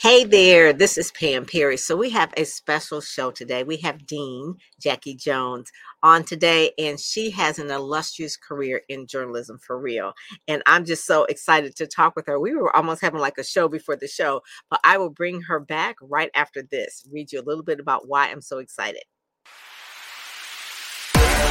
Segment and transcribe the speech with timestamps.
[0.00, 1.76] Hey there, this is Pam Perry.
[1.76, 3.64] So, we have a special show today.
[3.64, 5.70] We have Dean Jackie Jones
[6.02, 10.14] on today, and she has an illustrious career in journalism for real.
[10.48, 12.40] And I'm just so excited to talk with her.
[12.40, 14.40] We were almost having like a show before the show,
[14.70, 18.08] but I will bring her back right after this, read you a little bit about
[18.08, 19.02] why I'm so excited.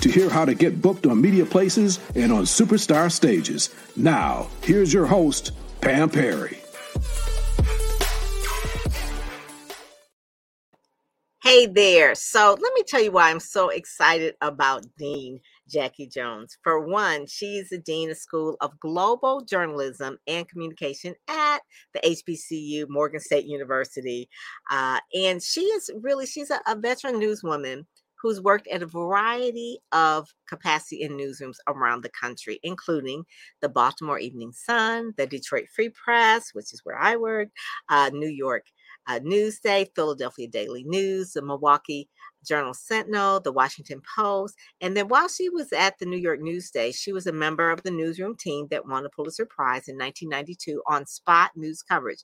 [0.00, 3.74] to hear how to get booked on media places and on superstar stages.
[3.96, 6.58] Now, here's your host, Pam Perry.
[11.48, 12.14] Hey there.
[12.14, 16.58] So, let me tell you why I'm so excited about Dean Jackie Jones.
[16.62, 21.60] For one, she's the Dean of School of Global Journalism and Communication at
[21.94, 24.28] the HBCU, Morgan State University.
[24.70, 27.86] Uh, and she is really, she's a, a veteran newswoman
[28.20, 33.24] who's worked at a variety of capacity in newsrooms around the country, including
[33.60, 37.48] the Baltimore Evening Sun, the Detroit Free Press, which is where I work,
[37.88, 38.64] uh, New York
[39.08, 42.08] uh, Newsday, Philadelphia Daily News, the Milwaukee
[42.46, 44.54] Journal Sentinel, the Washington Post.
[44.80, 47.82] And then while she was at the New York Newsday, she was a member of
[47.82, 52.22] the newsroom team that won a Pulitzer Prize in 1992 on spot news coverage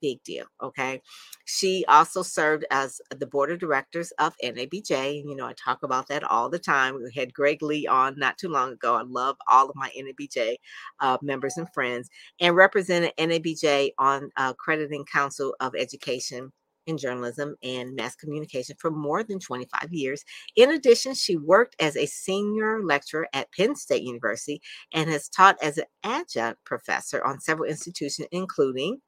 [0.00, 0.46] big deal.
[0.62, 1.02] Okay.
[1.44, 5.22] She also served as the board of directors of NABJ.
[5.24, 6.96] You know, I talk about that all the time.
[6.96, 8.94] We had Greg Lee on not too long ago.
[8.94, 10.56] I love all of my NABJ
[11.00, 12.08] uh, members and friends
[12.40, 16.52] and represented NABJ on uh, Crediting Council of Education
[16.86, 20.24] in journalism and mass communication for more than 25 years.
[20.54, 24.60] In addition, she worked as a senior lecturer at Penn State University
[24.92, 29.00] and has taught as an adjunct professor on several institutions, including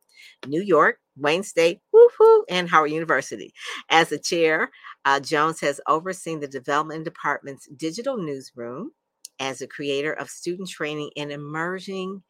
[0.47, 3.53] New York, Wayne State, woohoo, and Howard University.
[3.91, 4.71] As a chair,
[5.05, 8.93] uh, Jones has overseen the development department's digital newsroom
[9.41, 12.23] as a creator of student training in emerging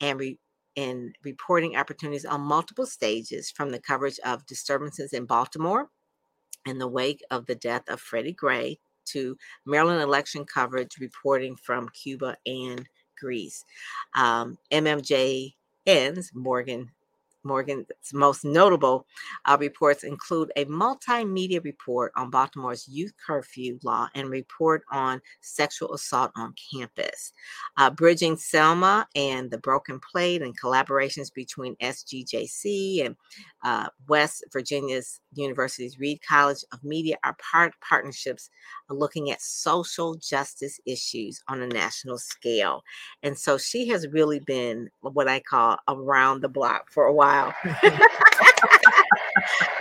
[0.00, 0.38] and re-
[0.76, 5.88] in reporting opportunities on multiple stages from the coverage of disturbances in Baltimore
[6.66, 11.88] in the wake of the death of Freddie Gray to Maryland election coverage reporting from
[11.90, 12.88] Cuba and
[13.18, 13.64] Greece.
[14.16, 16.90] Um, MMJN's Morgan
[17.44, 19.06] Morgan's most notable
[19.44, 25.94] uh, reports include a multimedia report on Baltimore's youth curfew law and report on sexual
[25.94, 27.32] assault on campus.
[27.76, 33.16] Uh, Bridging Selma and the Broken Plate and collaborations between SGJC and
[33.64, 38.50] uh, West Virginia's University's Reed College of Media are part partnerships
[38.88, 42.82] looking at social justice issues on a national scale.
[43.22, 47.48] And so she has really been what I call around the block for a while.
[47.48, 47.54] um,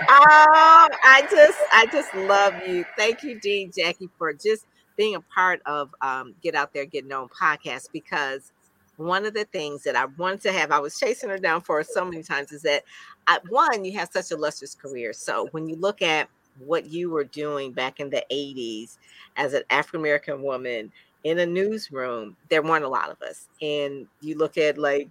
[0.10, 2.86] I just I just love you.
[2.98, 4.66] Thank you, Dean Jackie, for just
[4.96, 8.52] being a part of um, Get Out There, Get Known podcast because
[8.98, 11.84] one of the things that I wanted to have, I was chasing her down for
[11.84, 12.84] so many times, is that
[13.28, 15.14] I, one, you have such a illustrious career.
[15.14, 18.98] So when you look at what you were doing back in the 80s
[19.38, 20.92] as an African American woman
[21.24, 23.48] in a newsroom, there weren't a lot of us.
[23.62, 25.10] And you look at like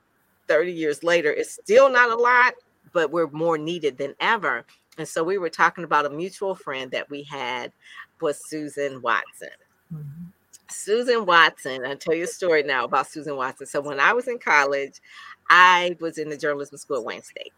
[0.49, 2.54] 30 years later, it's still not a lot,
[2.93, 4.64] but we're more needed than ever.
[4.99, 7.72] And so we were talking about a mutual friend that we had
[8.20, 9.49] was Susan Watson.
[9.93, 10.28] Mm-hmm.
[10.72, 13.66] Susan Watson, I'll tell you a story now about Susan Watson.
[13.66, 15.00] So when I was in college,
[15.50, 17.53] I was in the journalism school at Wayne State.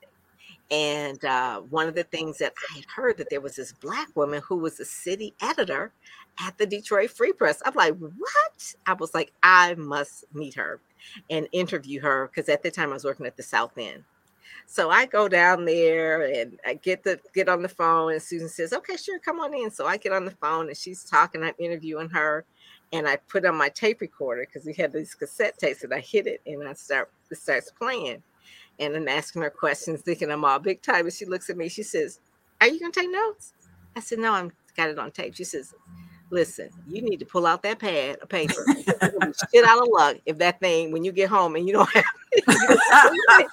[0.70, 4.08] And uh, one of the things that I had heard that there was this black
[4.16, 5.92] woman who was a city editor
[6.40, 7.62] at the Detroit Free Press.
[7.64, 8.74] I'm like, what?
[8.86, 10.80] I was like, I must meet her
[11.30, 14.04] and interview her because at the time I was working at the South End.
[14.66, 18.48] So I go down there and I get the get on the phone and Susan
[18.48, 21.42] says, "Okay, sure, come on in." So I get on the phone and she's talking.
[21.42, 22.44] I'm interviewing her,
[22.92, 26.00] and I put on my tape recorder because we had these cassette tapes, and I
[26.00, 28.22] hit it, and I start it starts playing,
[28.78, 31.68] and I'm asking her questions, thinking I'm all big time, and she looks at me,
[31.68, 32.20] she says,
[32.60, 33.52] "Are you gonna take notes?"
[33.96, 35.74] I said, "No, I'm got it on tape." She says,
[36.30, 38.64] Listen, you need to pull out that pad of paper.
[39.52, 42.04] shit out of luck if that thing when you get home and you don't have.
[42.46, 43.48] and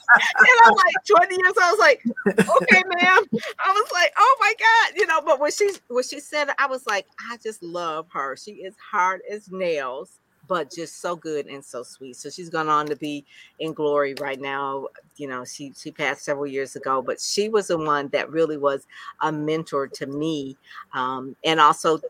[0.66, 1.58] I'm like 20 years old.
[1.62, 3.24] I was like, okay, ma'am.
[3.60, 6.56] I was like, oh my God, you know, but when she when she said it,
[6.60, 8.36] I was like, I just love her.
[8.36, 10.20] She is hard as nails
[10.52, 12.14] but just so good and so sweet.
[12.18, 13.24] So she's gone on to be
[13.60, 14.88] in glory right now.
[15.16, 18.58] You know, she she passed several years ago, but she was the one that really
[18.58, 18.86] was
[19.22, 20.58] a mentor to me,
[20.94, 22.02] um, and also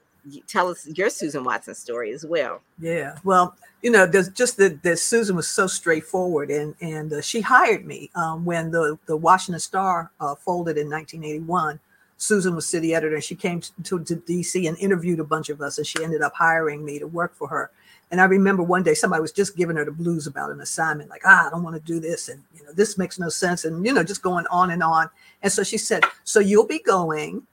[0.47, 2.61] tell us your Susan Watson story as well.
[2.79, 7.21] Yeah, well, you know, there's just that that Susan was so straightforward, and and uh,
[7.21, 11.79] she hired me um, when the the Washington Star uh, folded in 1981.
[12.17, 15.59] Susan was city editor, and she came to, to DC and interviewed a bunch of
[15.59, 17.71] us, and she ended up hiring me to work for her.
[18.11, 21.09] And I remember one day somebody was just giving her the blues about an assignment,
[21.09, 23.65] like, ah, I don't want to do this, and you know, this makes no sense,
[23.65, 25.09] and you know, just going on and on.
[25.41, 27.47] And so she said, So you'll be going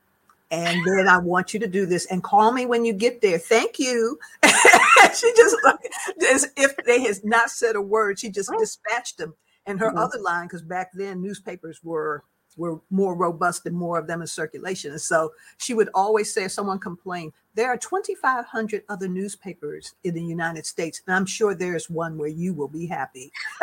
[0.50, 3.38] and then I want you to do this and call me when you get there.
[3.38, 4.18] Thank you.
[4.42, 5.56] she just,
[6.30, 9.34] as if they has not said a word, she just dispatched them.
[9.66, 9.98] And her mm-hmm.
[9.98, 12.24] other line, because back then newspapers were
[12.56, 14.90] were more robust and more of them in circulation.
[14.90, 20.14] And so she would always say, if someone complained, there are 2,500 other newspapers in
[20.14, 23.30] the United States, and I'm sure there's one where you will be happy.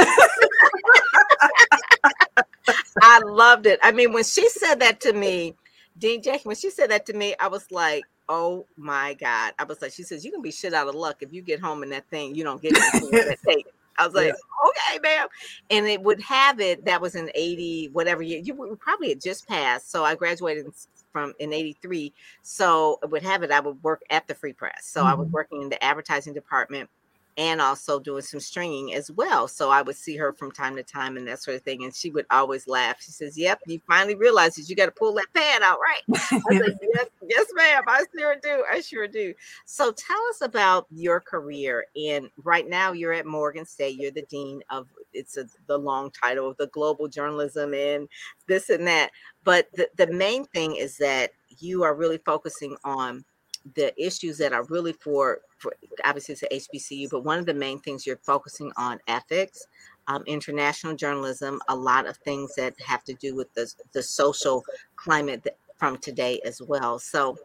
[3.02, 3.80] I loved it.
[3.84, 5.56] I mean, when she said that to me,
[5.98, 9.54] Dean Jackie, when she said that to me, I was like, oh my God.
[9.60, 11.60] I was like, she says, you can be shit out of luck if you get
[11.60, 13.68] home in that thing, you don't get that tape.
[13.98, 14.70] I was like, yeah.
[14.70, 15.28] okay, ma'am.
[15.70, 18.40] And it would have it, that was in 80, whatever year.
[18.40, 19.90] You probably had just passed.
[19.90, 20.66] So I graduated
[21.14, 22.12] from in 83.
[22.42, 24.86] So it would have it, I would work at the Free Press.
[24.86, 25.10] So mm-hmm.
[25.10, 25.34] I was mm-hmm.
[25.34, 26.90] working in the advertising department
[27.38, 29.48] and also doing some stringing as well.
[29.48, 31.84] So I would see her from time to time and that sort of thing.
[31.84, 33.02] And she would always laugh.
[33.02, 36.20] She says, Yep, you finally realize that you got to pull that pad out, right?
[36.32, 37.84] I said, Yes, yes, ma'am.
[37.88, 38.64] I sure do.
[38.72, 39.34] I sure do.
[39.66, 41.86] So tell us about your career.
[41.96, 44.00] And right now you're at Morgan State.
[44.00, 48.08] You're the dean of it's a, the long title of the global journalism and
[48.48, 49.12] this and that.
[49.44, 53.26] But the, the main thing is that you are really focusing on
[53.74, 55.76] the issues that are really for, for
[56.06, 59.66] obviously it's a HBCU, but one of the main things you're focusing on ethics,
[60.08, 64.64] um, international journalism, a lot of things that have to do with the, the social
[64.96, 65.48] climate
[65.78, 67.00] from today as well.
[67.00, 67.38] So,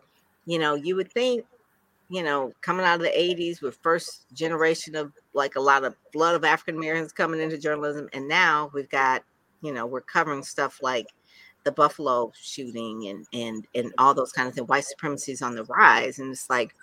[0.44, 1.46] you know, you would think,
[2.11, 5.94] you know, coming out of the 80s with first generation of like a lot of
[6.12, 8.08] blood of African Americans coming into journalism.
[8.12, 9.23] And now we've got,
[9.62, 11.06] you know, we're covering stuff like
[11.64, 14.69] the Buffalo shooting and and and all those kind of things.
[14.69, 16.75] White supremacy is on the rise, and it's like,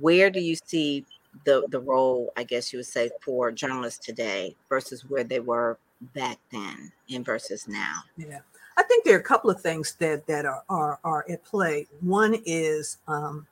[0.00, 1.04] where do you see
[1.44, 2.32] the the role?
[2.36, 5.78] I guess you would say for journalists today versus where they were
[6.14, 8.00] back then and versus now.
[8.16, 8.40] Yeah,
[8.76, 11.86] I think there are a couple of things that that are are, are at play.
[12.00, 13.46] One is um,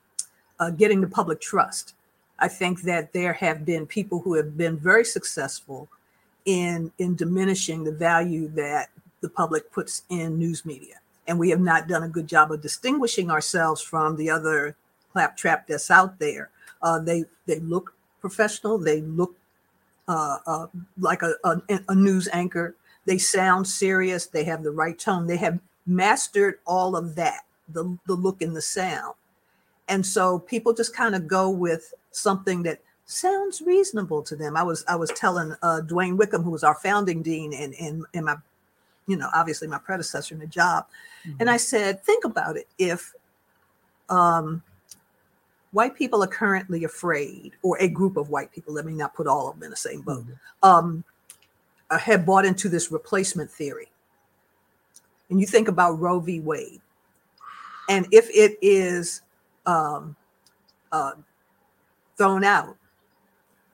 [0.60, 1.94] uh, getting the public trust.
[2.38, 5.88] I think that there have been people who have been very successful
[6.44, 8.88] in in diminishing the value that
[9.20, 10.96] the public puts in news media.
[11.28, 14.74] And we have not done a good job of distinguishing ourselves from the other
[15.12, 16.50] claptrap that's out there.
[16.82, 18.78] Uh, they they look professional.
[18.78, 19.34] They look
[20.08, 20.66] uh, uh,
[20.98, 22.74] like a, a, a news anchor.
[23.04, 24.26] They sound serious.
[24.26, 25.26] They have the right tone.
[25.26, 29.14] They have mastered all of that, the the look and the sound.
[29.88, 34.56] And so people just kind of go with something that sounds reasonable to them.
[34.56, 38.04] I was I was telling uh, DeWayne Wickham, who was our founding dean, and and,
[38.14, 38.36] and my
[39.06, 40.86] you know, obviously my predecessor in the job.
[41.26, 41.36] Mm-hmm.
[41.40, 42.68] And I said, think about it.
[42.78, 43.12] If
[44.08, 44.62] um,
[45.72, 49.26] white people are currently afraid, or a group of white people, let me not put
[49.26, 50.68] all of them in the same boat, mm-hmm.
[50.68, 51.04] um,
[51.90, 53.88] uh, have bought into this replacement theory.
[55.30, 56.40] And you think about Roe v.
[56.40, 56.80] Wade.
[57.88, 59.22] And if it is
[59.66, 60.14] um,
[60.92, 61.12] uh,
[62.16, 62.76] thrown out,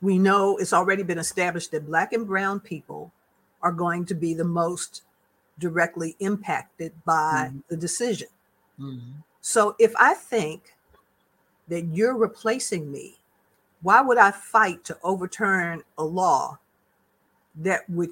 [0.01, 3.13] we know it's already been established that Black and Brown people
[3.61, 5.03] are going to be the most
[5.59, 7.59] directly impacted by mm-hmm.
[7.69, 8.29] the decision.
[8.79, 9.19] Mm-hmm.
[9.41, 10.75] So if I think
[11.69, 13.19] that you're replacing me,
[13.83, 16.59] why would I fight to overturn a law
[17.57, 18.11] that would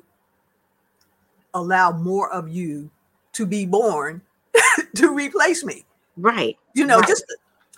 [1.55, 2.91] allow more of you
[3.33, 4.23] to be born
[4.97, 5.85] to replace me?
[6.17, 6.57] Right.
[6.75, 7.09] You know, right.
[7.09, 7.25] just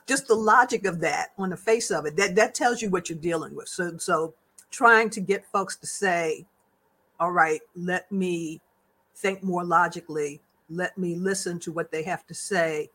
[0.07, 3.09] just the logic of that on the face of it, that that tells you what
[3.09, 3.69] you're dealing with.
[3.69, 4.35] So so
[4.71, 6.47] trying to get folks to say,
[7.21, 8.61] all right, let me
[9.17, 10.41] think more logically.
[10.71, 12.91] Let me listen to what they have to say.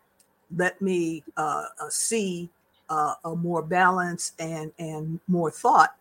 [0.56, 2.50] Let me uh, uh, see
[2.90, 5.96] uh, a more balance and and more thought.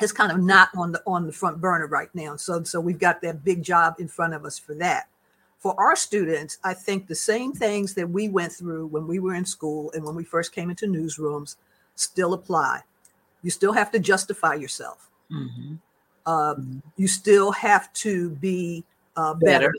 [0.00, 2.36] It's kind of not on the on the front burner right now.
[2.36, 5.08] So so we've got that big job in front of us for that.
[5.58, 9.34] For our students, I think the same things that we went through when we were
[9.34, 11.56] in school and when we first came into newsrooms
[11.96, 12.80] still apply.
[13.42, 15.10] You still have to justify yourself.
[15.30, 15.74] Mm-hmm.
[16.24, 16.78] Uh, mm-hmm.
[16.96, 18.84] You still have to be
[19.16, 19.74] uh, better.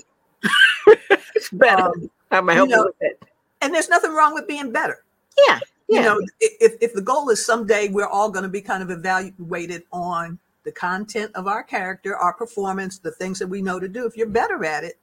[1.53, 1.91] Better.
[2.34, 3.25] Um, I'm you know, with it.
[3.60, 5.03] And there's nothing wrong with being better.
[5.48, 5.60] Yeah.
[5.92, 6.00] Yeah.
[6.00, 8.90] You know, if, if the goal is someday we're all going to be kind of
[8.90, 13.90] evaluated on the content of our character, our performance, the things that we know to
[13.90, 14.98] do, if you're better at it,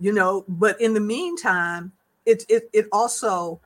[0.00, 1.92] you know, but in the meantime,
[2.26, 3.60] it, it, it also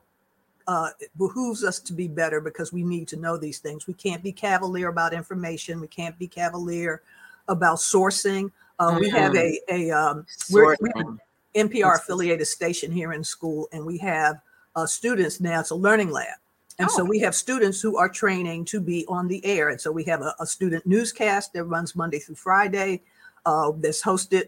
[0.67, 3.87] uh, it behooves us to be better because we need to know these things.
[3.87, 5.81] We can't be cavalier about information.
[5.81, 7.01] We can't be cavalier
[7.47, 8.51] about sourcing.
[8.79, 11.19] Uh, We have a a um, we're, we're an
[11.55, 14.39] NPR affiliated station here in school, and we have
[14.75, 15.59] uh, students now.
[15.59, 16.37] It's a learning lab,
[16.79, 16.97] and Oh.
[16.97, 19.69] so we have students who are training to be on the air.
[19.69, 23.01] And so we have a, a student newscast that runs Monday through Friday,
[23.45, 24.45] uh, that's hosted,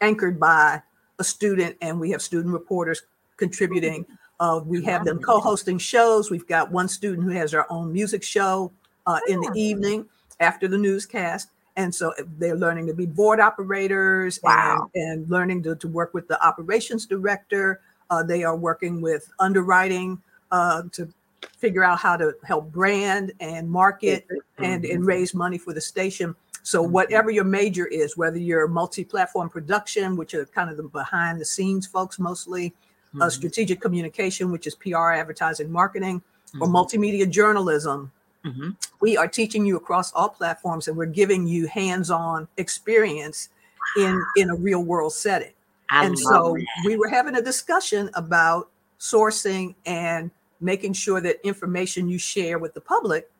[0.00, 0.82] anchored by
[1.18, 3.02] a student, and we have student reporters
[3.36, 4.04] contributing.
[4.38, 6.30] Uh, we have them co-hosting shows.
[6.30, 8.70] We've got one student who has her own music show
[9.06, 9.56] uh, in the Oh.
[9.56, 10.06] evening
[10.40, 11.48] after the newscast.
[11.76, 14.90] And so they're learning to be board operators Wow.
[14.94, 17.80] and, and learning to, to work with the operations director.
[18.10, 20.20] Uh, they are working with underwriting
[20.52, 21.08] uh, to
[21.56, 24.26] figure out how to help brand and market
[24.58, 24.94] and, Mm-hmm.
[24.94, 26.34] and raise money for the station.
[26.62, 31.40] So whatever your major is, whether you're multi-platform production, which are kind of the behind
[31.40, 32.72] the scenes folks mostly,
[33.10, 33.22] Mm-hmm.
[33.22, 36.20] uh, strategic communication, which is PR, advertising, marketing,
[36.60, 36.72] or Mhm.
[36.72, 38.10] multimedia journalism,
[38.44, 38.76] Mhm.
[39.00, 43.48] we are teaching you across all platforms and we're giving you hands-on experience
[43.96, 45.52] in in a real world setting
[45.90, 46.66] I and so that.
[46.84, 52.74] we were having a discussion about sourcing and making sure that information you share with
[52.74, 53.30] the public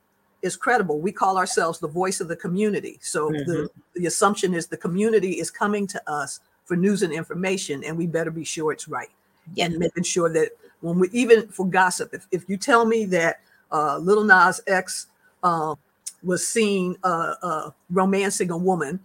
[0.42, 1.00] is credible.
[1.00, 2.98] We call ourselves the voice of the community.
[3.00, 7.82] So the, the assumption is the community is coming to us for news and information
[7.84, 9.08] and we better be sure it's right.
[9.54, 9.66] Yeah.
[9.66, 10.50] and making sure that
[10.80, 15.06] when we even for gossip if, if you tell me that uh, Lil Nas X
[15.42, 15.74] uh,
[16.22, 18.98] was seen uh, uh, romancing a woman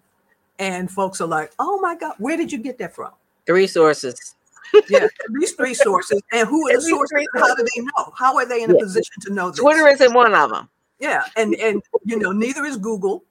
[0.59, 3.11] and folks are like oh my god where did you get that from
[3.45, 4.35] Three sources.
[4.87, 5.07] yeah,
[5.39, 7.27] these three sources, and who are the sources?
[7.35, 8.13] How do they know?
[8.17, 8.79] How are they in a Yeah.
[8.79, 9.59] position to know this?
[9.59, 10.69] Twitter isn't one of them.
[10.99, 13.23] yeah, and and you know, neither is Google.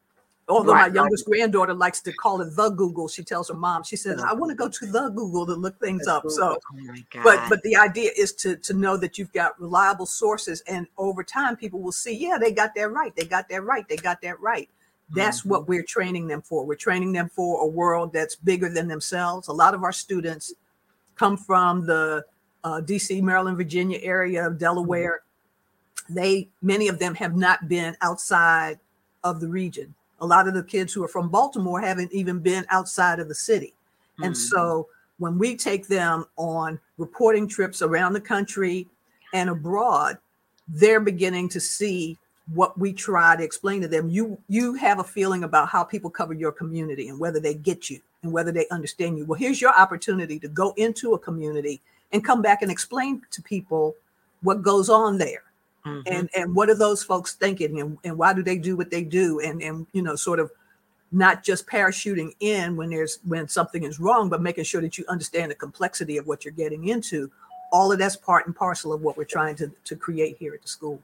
[0.48, 0.90] Although Right.
[0.90, 4.20] my youngest granddaughter likes to call it the Google, she tells her mom, she says,
[4.20, 6.76] "I want to go to the Google to look things up." So, oh
[7.22, 11.22] but but the idea is to to know that you've got reliable sources, and over
[11.22, 14.20] time, people will see, yeah, they got that right, they got that right, they got
[14.22, 14.68] that right.
[15.14, 16.64] That's what we're training them for.
[16.64, 19.48] We're training them for a world that's bigger than themselves.
[19.48, 20.54] A lot of our students
[21.16, 22.24] come from the
[22.62, 25.22] uh, DC, Maryland, Virginia area of Delaware.
[26.08, 28.78] They many of them have not been outside
[29.24, 29.94] of the region.
[30.20, 33.34] A lot of the kids who are from Baltimore haven't even been outside of the
[33.34, 33.74] city.
[34.22, 34.50] And Mhm.
[34.50, 34.88] so
[35.18, 38.88] when we take them on reporting trips around the country
[39.32, 40.18] and abroad,
[40.68, 42.18] they're beginning to see
[42.54, 44.08] what we try to explain to them.
[44.08, 47.90] You you have a feeling about how people cover your community and whether they get
[47.90, 49.24] you and whether they understand you.
[49.24, 51.80] Well, here's your opportunity to go into a community
[52.12, 53.94] and come back and explain to people
[54.42, 55.44] what goes on there
[55.86, 56.02] Mhm.
[56.06, 59.02] and and what are those folks thinking and, and why do they do what they
[59.02, 60.50] do and and you know sort of
[61.12, 65.04] not just parachuting in when there's when something is wrong but making sure that you
[65.08, 67.30] understand the complexity of what you're getting into
[67.72, 70.60] all of that's part and parcel of what we're trying to to create here at
[70.60, 71.00] the school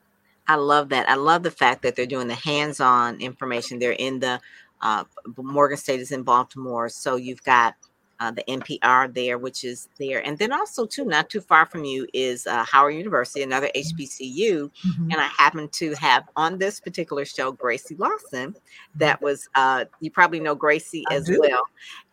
[0.49, 1.09] I love that.
[1.09, 3.79] I love the fact that they're doing the hands-on information.
[3.79, 4.41] They're in the
[4.83, 5.05] uh,
[5.37, 7.75] Morgan State is in Baltimore, so you've got
[8.19, 11.85] uh, the NPR there, which is there, and then also too, not too far from
[11.85, 14.71] you is uh, Howard University, another HBCU.
[15.11, 18.55] And I happen to have on this particular show Gracie Lawson.
[18.95, 21.39] That was uh, you probably know Gracie I as do.
[21.41, 21.63] well,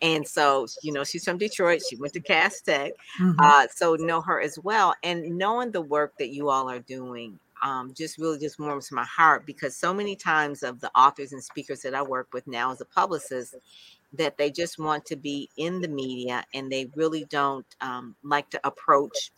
[0.02, 1.82] and so you know she's from Detroit.
[1.88, 3.36] She went to Cass Tech, Mhm.
[3.40, 7.40] uh, so know her as well and knowing the work that you all are doing
[7.64, 11.44] um, just really just warms my heart because so many times of the authors and
[11.44, 13.56] speakers that i work with now as a publicist
[14.14, 18.50] that they just want to be in the media and they really don't um, like
[18.52, 19.32] to approach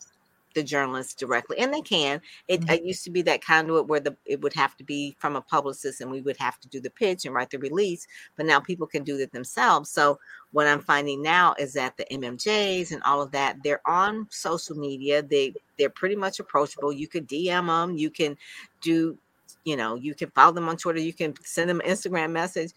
[0.56, 2.20] the journalists directly and they can.
[2.48, 2.72] It, Mhm.
[2.74, 5.40] it used to be that conduit where the it would have to be from a
[5.42, 8.58] publicist and we would have to do the pitch and write the release but now
[8.58, 9.90] people can do it themselves.
[9.90, 10.18] So
[10.52, 14.76] what i'm finding now is that the mmjs and all of that they're on social
[14.76, 16.92] media they they're pretty much approachable.
[16.92, 18.36] You could dm them you can
[18.80, 19.16] do
[19.64, 22.72] you know you can follow them on twitter you can send them an instagram message.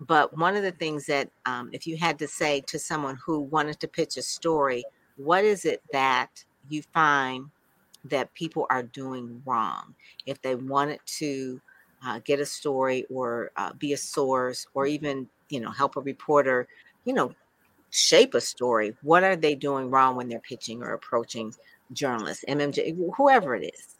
[0.00, 3.40] But one of the things that um, if you had to say to someone who
[3.40, 4.84] wanted to pitch a story
[5.16, 7.50] what is it that you find
[8.04, 9.94] that people are doing wrong.
[10.26, 11.60] If they wanted to
[12.04, 16.00] uh, get a story or uh, be a source or even you know help a
[16.00, 16.66] reporter
[17.04, 17.34] you know
[17.90, 21.54] shape a story what are they doing wrong when they're pitching or approaching
[21.92, 23.94] journalists mmj whoever it is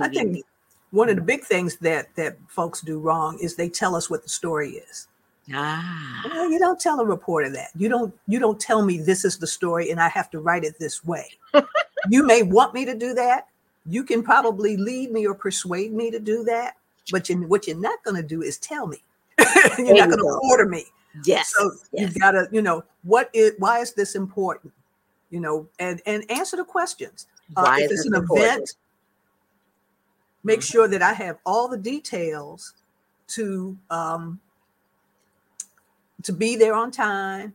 [0.00, 0.44] i think
[0.90, 4.22] one of the big things that that folks do wrong is they tell us what
[4.22, 5.08] the story is.
[5.52, 6.22] Ah.
[6.26, 7.70] Well, you don't tell a reporter that.
[7.76, 10.64] You don't you don't tell me this is the story and I have to write
[10.64, 11.26] it this way.
[12.10, 13.48] you may want me to do that.
[13.86, 16.76] You can probably lead me or persuade me to do that,
[17.10, 18.98] but you, what you're not going to do is tell me.
[19.78, 20.84] you're not going to order me.
[21.24, 22.02] yes So yes.
[22.02, 24.72] you've got to, you know, what is why is this important?
[25.30, 27.26] You know, and and answer the questions.
[27.56, 28.46] Uh, Why if is it's this an important?
[28.46, 28.74] event,
[30.44, 30.72] make mm-hmm.
[30.72, 32.74] sure that I have all the details
[33.28, 34.40] to um,
[36.22, 37.54] to be there on time,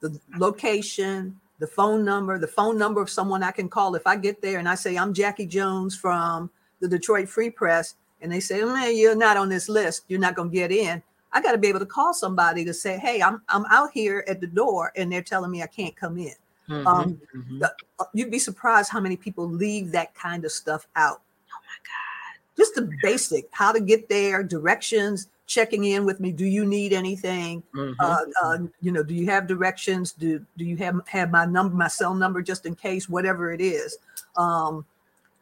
[0.00, 4.16] the location, the phone number, the phone number of someone I can call if I
[4.16, 6.50] get there and I say I'm Jackie Jones from
[6.80, 10.02] the Detroit Free Press, and they say, "Man, you're not on this list.
[10.08, 11.00] You're not going to get in."
[11.32, 14.24] I got to be able to call somebody to say, "Hey, I'm I'm out here
[14.26, 16.34] at the door, and they're telling me I can't come in."
[16.68, 17.60] Mm-hmm, um, mm-hmm.
[17.60, 21.22] The, uh, you'd be surprised how many people leave that kind of stuff out.
[21.54, 22.56] Oh my God!
[22.56, 26.32] Just the basic, how to get there, directions, checking in with me.
[26.32, 27.62] Do you need anything?
[27.74, 28.00] Mm-hmm.
[28.00, 30.12] Uh, uh, you know, do you have directions?
[30.12, 33.60] Do do you have have my number, my cell number, just in case, whatever it
[33.60, 33.98] is.
[34.36, 34.84] Um,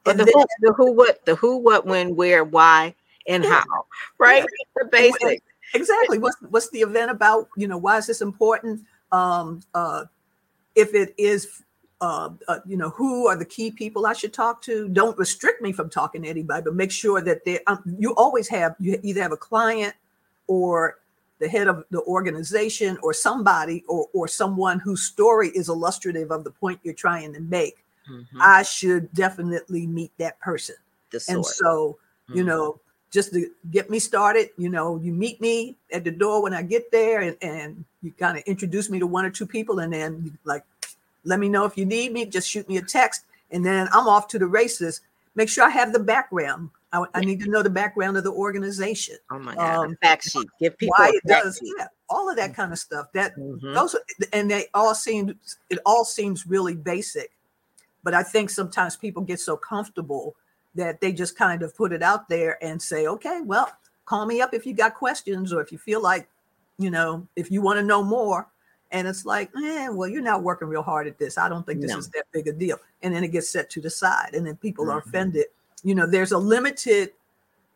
[0.07, 2.95] and the, then, who, the who, what, the who, what, when, where, why,
[3.27, 3.63] and yeah.
[3.71, 3.87] how,
[4.19, 4.43] right?
[4.43, 4.83] Yeah.
[4.83, 5.43] The basic.
[5.75, 6.19] Exactly.
[6.19, 7.49] What's what's the event about?
[7.57, 8.83] You know, why is this important?
[9.13, 10.05] Um, uh,
[10.75, 11.63] if it is
[12.01, 14.89] uh, uh, you know, who are the key people I should talk to?
[14.89, 17.63] Don't restrict me from talking to anybody, but make sure that they.
[17.67, 19.95] Um, you always have you either have a client
[20.51, 20.99] or
[21.39, 26.43] the head of the organization or somebody or or someone whose story is illustrative of
[26.43, 27.85] the point you're trying to make.
[28.11, 28.39] Mm-hmm.
[28.43, 30.75] I should definitely meet that person.
[31.29, 32.39] And so, mm-hmm.
[32.39, 32.81] you know,
[33.13, 36.63] just to get me started, you know, you meet me at the door when I
[36.63, 39.93] get there and, and you kind of introduce me to one or two people and
[39.93, 40.65] then like
[41.25, 44.09] let me know if you need me, just shoot me a text and then I'm
[44.09, 45.01] off to the races.
[45.37, 46.71] Make sure I have the background.
[46.93, 49.17] I, I need to know the background of the organization.
[49.31, 50.49] Oh my god, um, fact sheet.
[50.59, 53.07] Give people why it does, yeah, all of that kind of stuff.
[53.13, 53.75] That mm-hmm.
[53.75, 53.97] those
[54.33, 57.31] and they all seem it all seems really basic,
[58.03, 60.35] but I think sometimes people get so comfortable
[60.75, 63.71] that they just kind of put it out there and say, okay, well,
[64.05, 66.29] call me up if you got questions or if you feel like,
[66.79, 68.49] you know, if you want to know more.
[68.93, 71.39] And it's like, eh, well, you're not working real hard at this.
[71.39, 71.99] I don't think this no.
[71.99, 72.77] is that big a deal.
[73.03, 74.95] And then it gets set to the side, and then people mm-hmm.
[74.95, 75.47] are offended.
[75.83, 77.13] You know, there's a limited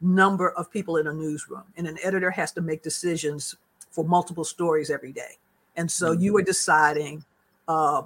[0.01, 3.57] number of people in a newsroom, and an editor has to make decisions
[3.91, 5.39] for multiple stories every day.
[5.77, 6.23] And so mm-hmm.
[6.23, 7.25] you are deciding
[7.69, 8.03] uh,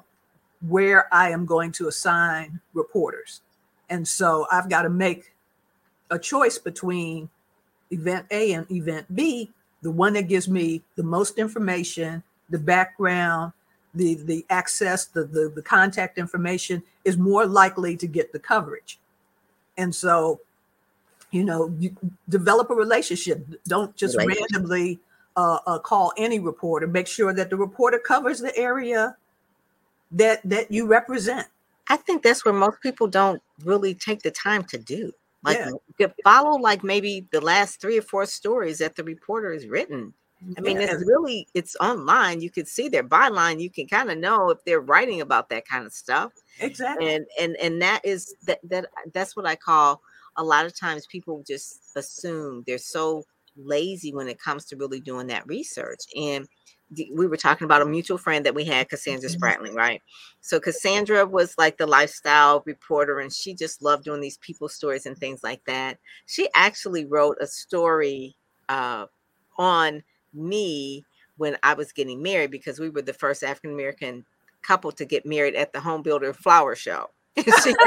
[0.66, 3.40] where I am going to assign reporters.
[3.90, 5.34] And so I've got to make
[6.10, 7.28] a choice between
[7.90, 9.50] event A and event B,
[9.82, 13.52] the one that gives me the most information, the background,
[13.94, 18.98] the the access, the the, the contact information is more likely to get the coverage.
[19.78, 20.40] And so,
[21.30, 21.96] you know, you
[22.28, 23.46] develop a relationship.
[23.66, 25.00] Don't just randomly
[25.36, 26.86] uh, uh, call any reporter.
[26.86, 29.16] Make sure that the reporter covers the area
[30.12, 31.46] that that you represent.
[31.88, 35.12] I think that's where most people don't really take the time to do.
[35.44, 35.60] Like
[35.98, 36.08] yeah.
[36.24, 40.12] follow like maybe the last three or four stories that the reporter has written.
[40.56, 40.88] I mean, yeah.
[40.92, 42.40] it's really it's online.
[42.40, 43.60] You can see their byline.
[43.60, 46.32] You can kind of know if they're writing about that kind of stuff.
[46.60, 47.14] Exactly.
[47.14, 50.02] And and and that is that that that's what I call
[50.36, 53.24] a lot of times people just assume they're so
[53.56, 56.00] lazy when it comes to really doing that research.
[56.16, 56.48] And
[57.12, 59.44] we were talking about a mutual friend that we had, Cassandra mm-hmm.
[59.44, 60.00] Spratling, right?
[60.40, 65.04] So Cassandra was like the lifestyle reporter, and she just loved doing these people stories
[65.04, 65.98] and things like that.
[66.26, 68.36] She actually wrote a story
[68.68, 69.06] uh,
[69.58, 71.04] on me
[71.36, 74.24] when I was getting married because we were the first African American
[74.62, 77.06] couple to get married at the home builder flower show.
[77.62, 77.74] she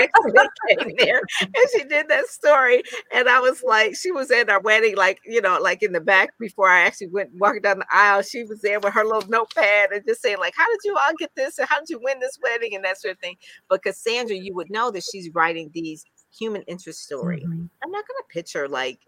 [0.67, 2.83] came there and she did that story.
[3.13, 5.99] And I was like, she was at our wedding, like, you know, like in the
[5.99, 8.21] back before I actually went walking down the aisle.
[8.21, 11.13] She was there with her little notepad and just saying, like, how did you all
[11.17, 11.57] get this?
[11.57, 12.75] And how did you win this wedding?
[12.75, 13.35] And that sort of thing.
[13.69, 16.05] But Cassandra, you would know that she's writing these
[16.37, 17.43] human interest stories.
[17.43, 17.65] Mm-hmm.
[17.83, 18.99] I'm not gonna pitch her like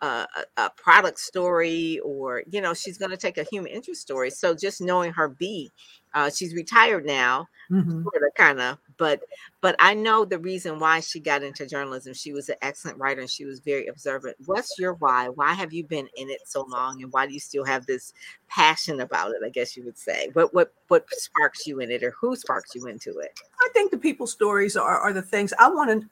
[0.00, 4.30] a, a, product story or you know she's going to take a human interest story
[4.30, 5.70] so just knowing her be
[6.14, 8.02] uh, she's retired now mm-hmm.
[8.02, 9.22] sort of kind of but
[9.60, 13.20] but i know the reason why she got into journalism she was an excellent writer
[13.20, 14.36] and she was very observant.
[14.46, 15.28] What's your why?
[15.28, 18.12] Why have you been in it so long and why do you still have this
[18.48, 20.30] passion about it i guess you would say?
[20.32, 23.38] What what what sparks you in it or who sparks you into it?
[23.60, 26.08] I think the people stories are, are the things i want to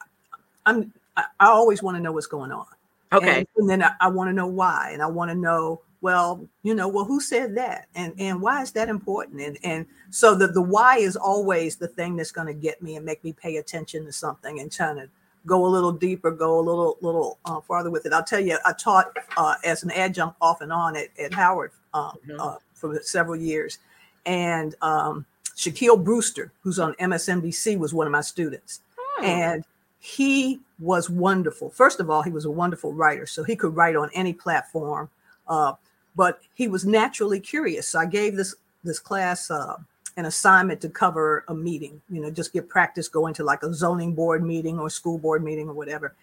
[0.66, 2.66] i'm i always want to know what's going on.
[3.12, 3.38] Okay.
[3.38, 6.48] And, and then I, I want to know why, and I want to know, well,
[6.62, 9.40] you know, well, who said that, and and why is that important?
[9.40, 12.96] And and so the the why is always the thing that's going to get me
[12.96, 15.08] and make me pay attention to something and trying to
[15.46, 18.12] go a little deeper, go a little little uh, farther with it.
[18.12, 21.72] I'll tell you, I taught uh, as an adjunct off and on at, at Howard
[21.94, 22.40] uh, mm-hmm.
[22.40, 23.78] Uh, for several years,
[24.24, 29.24] and um, Shaquille Brewster, who's on MSNBC, was one of my students, hmm.
[29.24, 29.64] and
[29.98, 31.70] he was wonderful.
[31.70, 35.10] First of all, he was a wonderful writer, so he could write on any platform.
[35.48, 35.72] Uh,
[36.16, 37.88] but he was naturally curious.
[37.88, 39.76] So I gave this this class uh,
[40.16, 42.00] an assignment to cover a meeting.
[42.10, 45.42] You know, just get practice going to like a zoning board meeting or school board
[45.44, 46.14] meeting or whatever.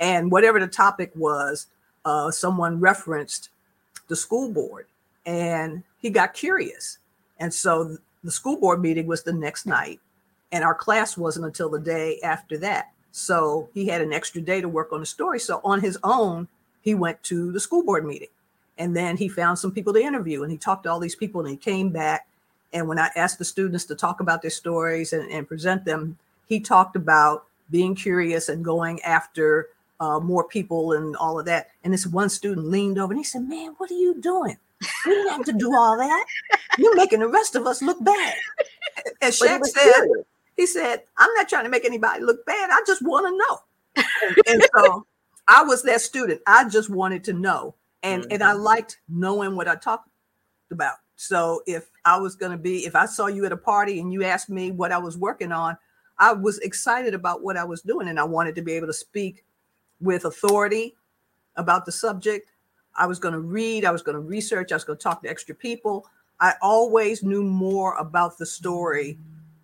[0.00, 1.68] And whatever the topic was,
[2.04, 3.50] uh, someone referenced
[4.08, 4.86] the school board
[5.24, 6.98] and he got curious.
[7.38, 10.00] And so the school board meeting was the next night,
[10.52, 12.92] and our class wasn't until the day after that.
[13.12, 15.38] So he had an extra day to work on the story.
[15.38, 16.48] So on his own,
[16.80, 18.28] he went to the school board meeting.
[18.78, 21.40] And then he found some people to interview and he talked to all these people
[21.40, 22.26] and he came back.
[22.72, 26.18] And when I asked the students to talk about their stories and, and present them,
[26.46, 29.68] he talked about being curious and going after
[30.00, 31.68] uh, more people and all of that.
[31.84, 34.56] And this one student leaned over and he said, Man, what are you doing?
[35.06, 36.26] We didn't have to do all that.
[36.78, 38.34] You're making the rest of us look bad.
[39.22, 40.06] And Shaq said,
[40.56, 42.70] he said, I'm not trying to make anybody look bad.
[42.70, 44.04] I just want to know.
[44.22, 45.06] and, and so
[45.48, 46.40] I was that student.
[46.46, 47.74] I just wanted to know.
[48.04, 48.32] And, mm-hmm.
[48.32, 50.08] and I liked knowing what I talked
[50.70, 50.96] about.
[51.16, 54.12] So if I was going to be, if I saw you at a party and
[54.12, 55.76] you asked me what I was working on,
[56.18, 58.92] I was excited about what I was doing and I wanted to be able to
[58.92, 59.44] speak
[60.00, 60.94] with authority
[61.56, 62.50] about the subject.
[62.96, 65.22] I was going to read, I was going to research, I was going to talk
[65.22, 66.06] to extra people.
[66.40, 69.18] I always knew more about the story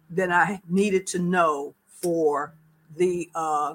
[0.08, 2.54] than I needed to know for
[2.96, 3.74] the uh,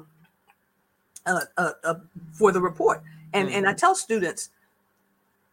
[1.26, 1.96] uh, uh, uh
[2.34, 3.04] for the report.
[3.36, 3.58] And mm-hmm.
[3.58, 3.78] and I mm-hmm.
[3.78, 4.50] tell students,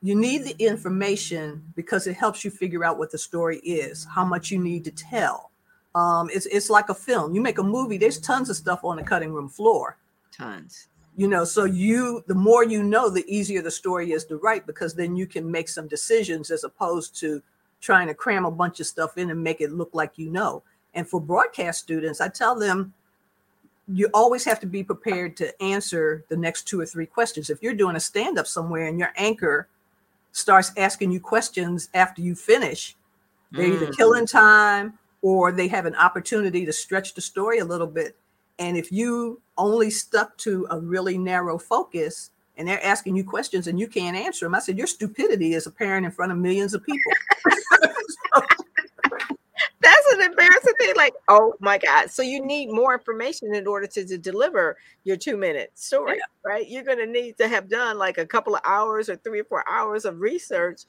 [0.01, 4.25] you need the information because it helps you figure out what the story is, how
[4.25, 5.51] much you need to tell.
[5.95, 7.35] Um, it's it's like a film.
[7.35, 7.99] You make a movie.
[7.99, 9.99] There's tons of stuff on the cutting room floor.
[10.31, 14.37] Tons you know so you the more you know the easier the story is to
[14.37, 17.43] write because then you can make some decisions as opposed to
[17.81, 20.63] trying to cram a bunch of stuff in and make it look like you know
[20.95, 22.93] and for broadcast students i tell them
[23.89, 27.63] you always have to be prepared to answer the next two or three questions if
[27.63, 29.69] you're doing a stand up somewhere and your anchor
[30.33, 32.97] starts asking you questions after you finish
[33.51, 33.97] they're either mm.
[33.97, 38.17] killing time or they have an opportunity to stretch the story a little bit
[38.59, 43.67] and if you only stuck to a really narrow focus and they're asking you questions
[43.67, 46.75] and you can't answer them, I said, Your stupidity is apparent in front of millions
[46.75, 47.13] of people.
[48.35, 48.43] so,
[50.13, 50.95] an embarrassing thing.
[50.97, 52.11] Like, oh my God.
[52.11, 56.51] So you need more information in order to, to deliver your two minute story, yeah.
[56.51, 56.69] right?
[56.69, 59.45] You're going to need to have done like a couple of hours or three or
[59.45, 60.83] four hours of research,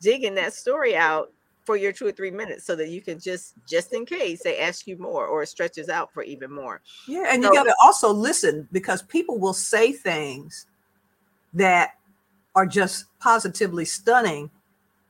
[0.00, 1.32] digging that story out
[1.64, 4.58] for your two or three minutes so that you can just just in case they
[4.58, 7.64] ask you more or it stretches out for even more yeah and so, you got
[7.64, 10.66] to also listen because people will say things
[11.54, 11.94] that
[12.54, 14.50] are just positively stunning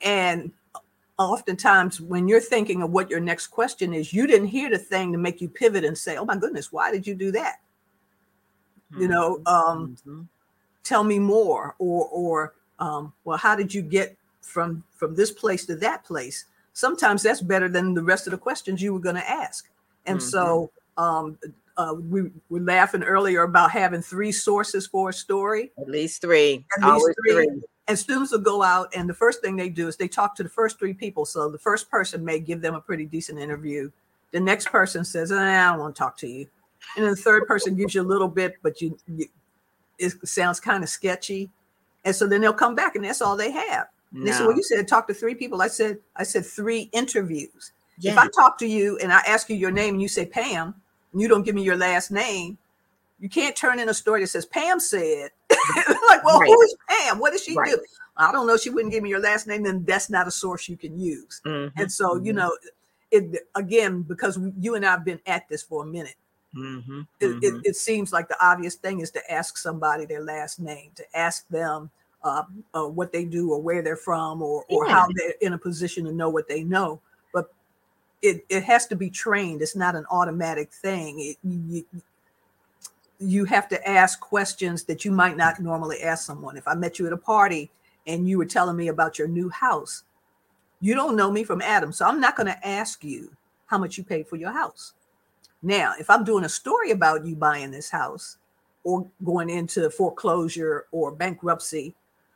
[0.01, 0.53] and
[1.19, 5.13] oftentimes when you're thinking of what your next question is you didn't hear the thing
[5.13, 7.61] to make you pivot and say oh my goodness why did you do that
[8.93, 9.03] mm-hmm.
[9.03, 10.23] you know um, mm-hmm.
[10.83, 15.65] tell me more or or um, well how did you get from from this place
[15.65, 19.15] to that place sometimes that's better than the rest of the questions you were going
[19.15, 19.69] to ask
[20.07, 20.29] and mm-hmm.
[20.29, 21.39] so um,
[21.77, 26.65] uh, we were laughing earlier about having three sources for a story at least three
[26.77, 27.47] at least three.
[27.47, 27.63] three.
[27.87, 30.43] And students will go out and the first thing they do is they talk to
[30.43, 33.91] the first three people so the first person may give them a pretty decent interview
[34.33, 36.47] the next person says eh, i don't want to talk to you
[36.97, 39.27] and then the third person gives you a little bit but you, you
[39.99, 41.51] it sounds kind of sketchy
[42.05, 44.25] and so then they'll come back and that's all they have no.
[44.25, 47.73] They said, "Well, you said talk to three people." I said, "I said three interviews.
[47.99, 48.13] Yeah.
[48.13, 50.75] If I talk to you and I ask you your name and you say Pam,
[51.13, 52.57] and you don't give me your last name,
[53.19, 55.31] you can't turn in a story that says Pam said."
[56.09, 56.49] like, well, right.
[56.49, 57.19] who is Pam?
[57.19, 57.71] What does she right.
[57.71, 57.81] do?
[58.17, 58.57] I don't know.
[58.57, 59.63] She wouldn't give me your last name.
[59.63, 61.41] Then that's not a source you can use.
[61.45, 61.81] Mm-hmm.
[61.81, 62.39] And so, you mm-hmm.
[62.39, 62.57] know,
[63.11, 66.17] it again because you and I've been at this for a minute.
[66.57, 67.01] Mm-hmm.
[67.21, 67.61] It, it, mm-hmm.
[67.65, 71.47] it seems like the obvious thing is to ask somebody their last name, to ask
[71.49, 71.91] them
[72.23, 74.93] uh, uh, what they do or where they're from or, or yeah.
[74.93, 77.01] how they're in a position to know what they know.
[77.33, 77.53] But
[78.23, 79.63] it, it has to be trained.
[79.63, 81.21] It's not an automatic thing.
[81.21, 81.85] It, you,
[83.19, 86.57] you have to ask questions that you might not normally ask someone.
[86.57, 87.71] If I met you at a party
[88.07, 90.05] and you were telling me about your new house,
[90.81, 91.93] you don't know me from Adam.
[91.93, 93.33] So I'm not going to ask you
[93.67, 94.93] how much you paid for your house.
[95.63, 98.37] Now, if I'm doing a story about you buying this house
[98.83, 101.95] or going into foreclosure or bankruptcy,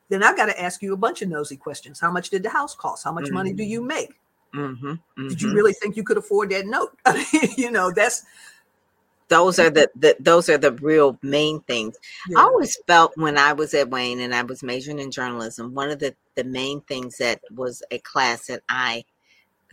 [0.09, 2.01] then I've got to ask you a bunch of nosy questions.
[2.01, 3.05] How much did the house cost?
[3.05, 3.35] How much mm-hmm.
[3.35, 3.89] money do you mm-hmm.
[3.89, 4.11] make?
[4.55, 4.87] Mm-hmm.
[4.87, 5.29] Mm-hmm.
[5.29, 5.57] Did you mm-hmm.
[5.57, 6.97] really think you could afford that note?
[7.59, 8.25] you know, that's
[9.29, 11.97] those are the, the those are the real main things.
[12.29, 12.41] Yeah.
[12.41, 15.91] I always felt when I was at Wayne and I was majoring in journalism, one
[15.91, 19.05] of the the main things that was a class that I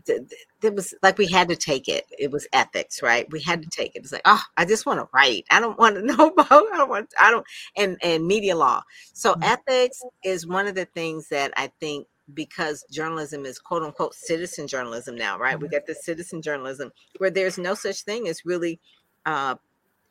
[0.08, 2.06] it was like we had to take it.
[2.18, 3.28] It was ethics, right?
[3.32, 4.00] We had to take it.
[4.00, 5.46] It's like, oh, I just want to write.
[5.50, 6.52] I don't want to know about.
[6.52, 7.13] I don't want.
[7.20, 7.46] I don't.
[7.76, 8.84] And and media law.
[9.13, 9.44] So mm-hmm.
[9.44, 14.68] ethics is one of the things that I think because journalism is quote unquote citizen
[14.68, 15.56] journalism now, right?
[15.56, 15.63] Mm-hmm.
[15.63, 18.80] We got the citizen journalism where there's no such thing as really
[19.26, 19.56] uh,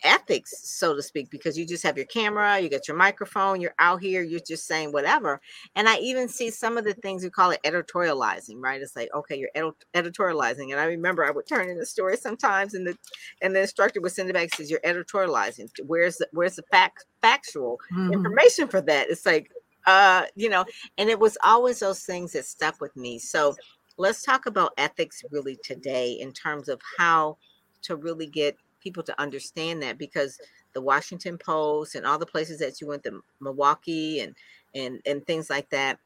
[0.04, 3.74] ethics, so to speak, because you just have your camera, you got your microphone, you're
[3.78, 5.40] out here, you're just saying whatever.
[5.74, 8.80] And I even see some of the things we call it editorializing, right?
[8.80, 10.70] It's like, okay, you're edit- editorializing.
[10.70, 12.96] And I remember I would turn in the story sometimes, and the
[13.40, 15.70] and the instructor would send it back says, You're editorializing.
[15.86, 18.12] Where's the where's the fact factual mm-hmm.
[18.12, 19.08] information for that?
[19.08, 19.50] It's like,
[19.86, 20.64] uh, you know,
[20.98, 23.18] and it was always those things that stuck with me.
[23.18, 23.56] So
[23.96, 27.38] let's talk about ethics really today in terms of how
[27.82, 30.38] to really get people to understand that because
[30.74, 34.36] the Washington Post and all the places that you went to Milwaukee and
[34.74, 35.98] and and things like that,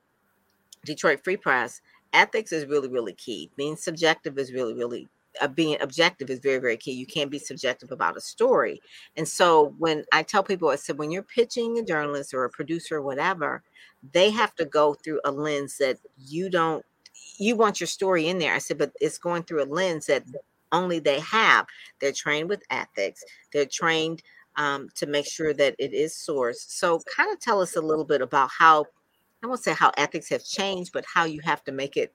[0.85, 3.51] Detroit Free Press, ethics is really really key.
[3.57, 5.09] Being subjective is really really
[5.43, 6.93] uh, being objective is very very key.
[6.93, 8.81] You can't be subjective about a story.
[9.17, 12.51] And so when I tell people, I said when you're pitching a journalist or a
[12.51, 13.63] producer or whatever,
[14.13, 16.85] they have to go through a lens that you don't
[17.39, 18.55] you want your story in there.
[18.55, 20.25] I said, but it's going through a lens that
[20.73, 21.67] only they have.
[22.01, 23.23] They're trained with ethics.
[23.53, 24.23] They're trained
[24.57, 26.67] um, to make sure that it is sourced.
[26.69, 28.87] So, kind of tell us a little bit about how
[29.43, 32.13] I won't say how ethics have changed, but how you have to make it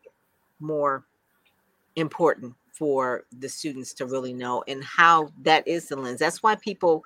[0.60, 1.06] more
[1.96, 6.20] important for the students to really know and how that is the lens.
[6.20, 7.04] That's why people,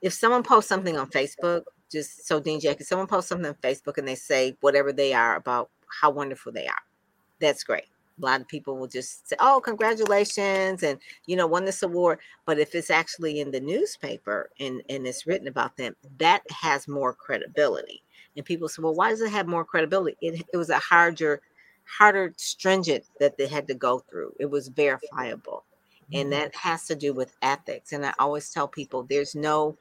[0.00, 3.54] if someone posts something on Facebook, just so Dean Jack, if someone posts something on
[3.56, 6.82] Facebook and they say whatever they are about how wonderful they are,
[7.40, 7.86] that's great
[8.20, 12.18] a lot of people will just say, "Oh, congratulations!" and you know, won this award.
[12.46, 16.88] But if it's actually in the newspaper and and it's written about them, that has
[16.88, 18.02] more credibility.
[18.36, 21.40] And people say, "Well, why does it have more credibility?" It it was a harder,
[21.84, 24.34] harder stringent that they had to go through.
[24.38, 25.64] It was verifiable,
[26.04, 26.20] mm-hmm.
[26.20, 27.92] and that has to do with ethics.
[27.92, 29.76] And I always tell people, there's no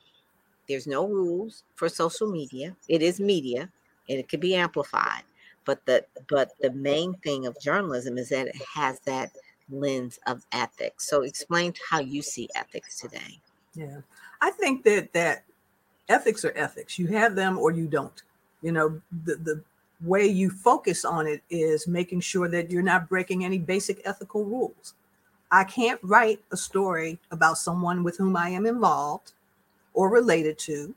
[0.68, 2.76] there's no rules for social media.
[2.88, 3.70] It is media,
[4.10, 5.24] and it can be amplified
[5.68, 9.32] but the but the main thing of journalism is that it has that
[9.70, 11.08] lens of ethics.
[11.08, 13.40] So explain how you see ethics today.
[13.76, 14.00] Yeah.
[14.42, 15.44] I think that that
[16.08, 16.98] ethics are ethics.
[16.98, 18.24] You have them or you don't.
[18.64, 19.64] You know the the
[20.02, 24.46] way you focus on it is making sure that you're not breaking any basic ethical
[24.46, 24.94] rules.
[25.52, 29.34] I can't write a story about someone with whom i am involved
[29.94, 30.94] or related to.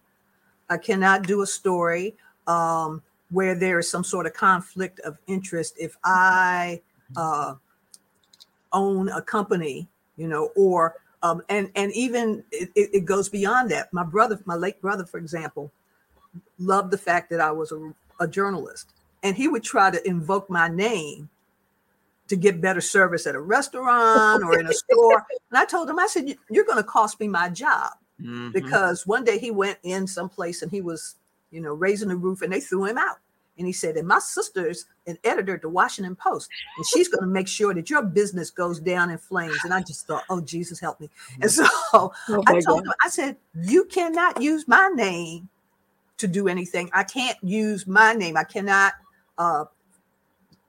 [0.68, 2.14] I cannot do a story
[2.46, 6.80] um, where there is some sort of conflict of interest if I
[7.16, 7.54] uh,
[8.72, 13.92] own a company, you know, or um, and and even it, it, goes beyond that.
[13.92, 15.70] My brother, my late brother, for example,
[16.58, 20.48] loved the fact that I was a, a journalist, and he would try to invoke
[20.48, 21.28] my name
[22.28, 25.26] to get better service at a restaurant or in a store.
[25.50, 27.90] And I told him, I said, "You're going to cost me my job."
[28.20, 28.50] Mm-hmm.
[28.50, 31.16] Because one day he went in someplace and he was
[31.50, 33.18] you know, raising the roof, and they threw him out.
[33.58, 37.22] And he said, and my sister's an editor at the Washington Post, and she's going
[37.22, 39.58] to make sure that your business goes down in flames.
[39.64, 41.10] And I just thought, oh, Jesus, help me.
[41.42, 42.12] And so oh
[42.46, 42.86] I told God.
[42.86, 45.48] him, I said, you cannot use my name
[46.16, 46.88] to do anything.
[46.94, 48.36] I can't use my name.
[48.36, 48.94] I cannot
[49.36, 49.64] uh,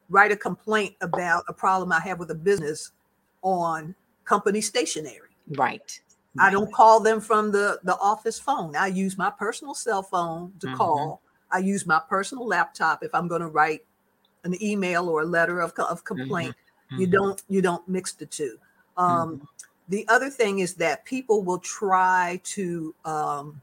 [0.09, 2.91] write a complaint about a problem I have with a business
[3.41, 5.29] on company stationery.
[5.55, 6.01] Right.
[6.39, 8.75] I don't call them from the the office phone.
[8.75, 10.75] I use my personal cell phone to mm-hmm.
[10.77, 11.21] call.
[11.51, 13.81] I use my personal laptop if I'm going to write
[14.43, 16.55] an email or a letter of, of complaint.
[16.91, 17.01] Mm-hmm.
[17.01, 18.57] You don't you don't mix the two.
[18.97, 19.45] Um, mm-hmm.
[19.89, 23.61] The other thing is that people will try to um,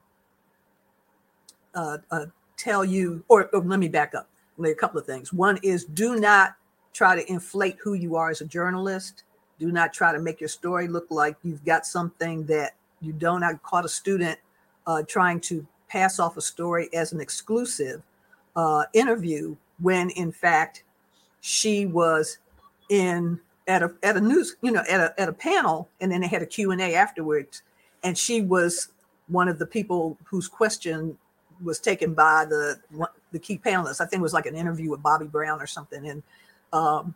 [1.75, 2.27] uh, uh,
[2.59, 4.29] tell you, or, or let me back up.
[4.63, 5.33] A couple of things.
[5.33, 6.57] One is do not
[6.93, 9.23] try to inflate who you are as a journalist
[9.59, 13.43] do not try to make your story look like you've got something that you don't.
[13.43, 14.39] I caught a student
[14.87, 18.03] uh, trying to pass off a story as an exclusive
[18.57, 20.85] uh, interview when, in fact,
[21.41, 22.39] she was
[22.89, 26.21] in at a at a news, you know, at a at a panel, and then
[26.21, 27.63] they had a Q and A afterwards,
[28.03, 28.89] and she was
[29.29, 31.17] one of the people whose question
[31.63, 32.81] was taken by the
[33.33, 34.01] the key panelists.
[34.01, 36.23] I think it was like an interview with Bobby Brown or something, and
[36.73, 37.15] um,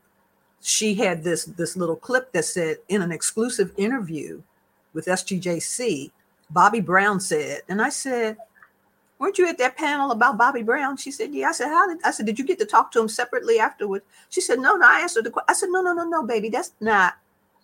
[0.62, 4.40] she had this this little clip that said in an exclusive interview
[4.94, 6.10] with SGJC,
[6.50, 8.36] Bobby Brown said, and I said,
[9.18, 11.98] "Weren't you at that panel about Bobby Brown?" She said, "Yeah." I said, "How did?"
[12.04, 14.86] I said, "Did you get to talk to him separately afterwards?" She said, "No, no."
[14.86, 15.46] I answered the question.
[15.48, 17.14] I said, "No, no, no, no, baby, that's not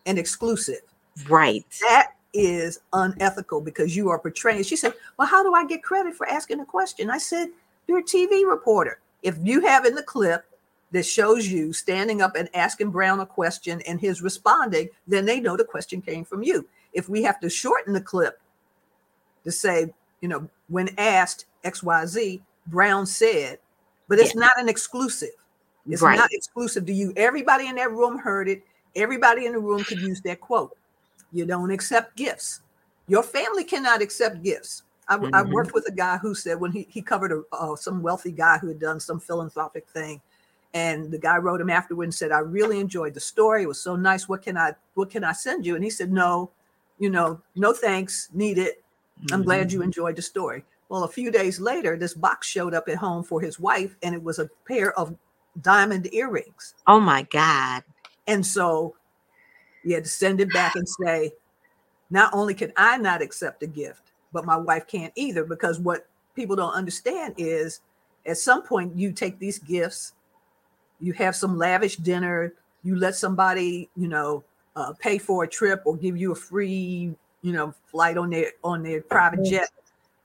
[0.06, 0.80] an exclusive."
[1.28, 1.64] Right.
[1.88, 4.64] That is unethical because you are portraying.
[4.64, 7.50] She said, "Well, how do I get credit for asking a question?" I said,
[7.86, 8.98] "You're a TV reporter.
[9.22, 10.44] If you have in the clip
[10.92, 15.40] that shows you standing up and asking Brown a question and his responding, then they
[15.40, 16.66] know the question came from you.
[16.92, 18.40] If we have to shorten the clip
[19.44, 23.58] to say, you know, when asked XYZ, Brown said,
[24.08, 24.40] but it's yeah.
[24.40, 25.28] not an exclusive.
[25.88, 26.16] It's right.
[26.16, 27.12] not exclusive to you.
[27.16, 28.62] Everybody in that room heard it.
[28.94, 30.76] Everybody in the room could use that quote.
[31.32, 32.60] You don't accept gifts.
[33.06, 34.82] your family cannot accept gifts.
[35.08, 35.34] I, mm-hmm.
[35.34, 38.32] I worked with a guy who said when he, he covered a, uh, some wealthy
[38.32, 40.20] guy who had done some philanthropic thing,
[40.74, 43.62] and the guy wrote him afterward and said, "I really enjoyed the story.
[43.62, 44.28] It was so nice.
[44.28, 46.50] What can I what can I send you?" And he said, "No,
[46.98, 48.82] you know, no thanks, need it.
[49.20, 49.42] I'm mm-hmm.
[49.42, 52.96] glad you enjoyed the story." Well, a few days later, this box showed up at
[52.96, 55.14] home for his wife, and it was a pair of
[55.60, 56.74] diamond earrings.
[56.86, 57.82] Oh my God.
[58.26, 58.94] And so
[59.82, 61.32] he had to send it back and say,
[62.10, 65.44] not only can I not accept a gift, but my wife can't either.
[65.44, 67.80] Because what people don't understand is
[68.26, 70.12] at some point you take these gifts,
[71.00, 74.44] you have some lavish dinner, you let somebody, you know,
[74.76, 78.52] uh, pay for a trip or give you a free, you know, flight on their
[78.62, 79.68] on their private jet.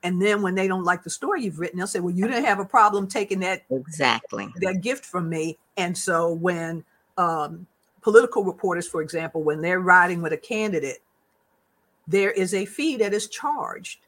[0.04, 2.46] And then when they don't like the story you've written, they'll say, "Well, you didn't
[2.46, 6.84] have a problem taking that exactly that gift from me." And so when
[7.18, 7.66] um,
[8.02, 11.00] political reporters, for example, when they're riding with a candidate,
[12.08, 14.00] there is a fee that is charged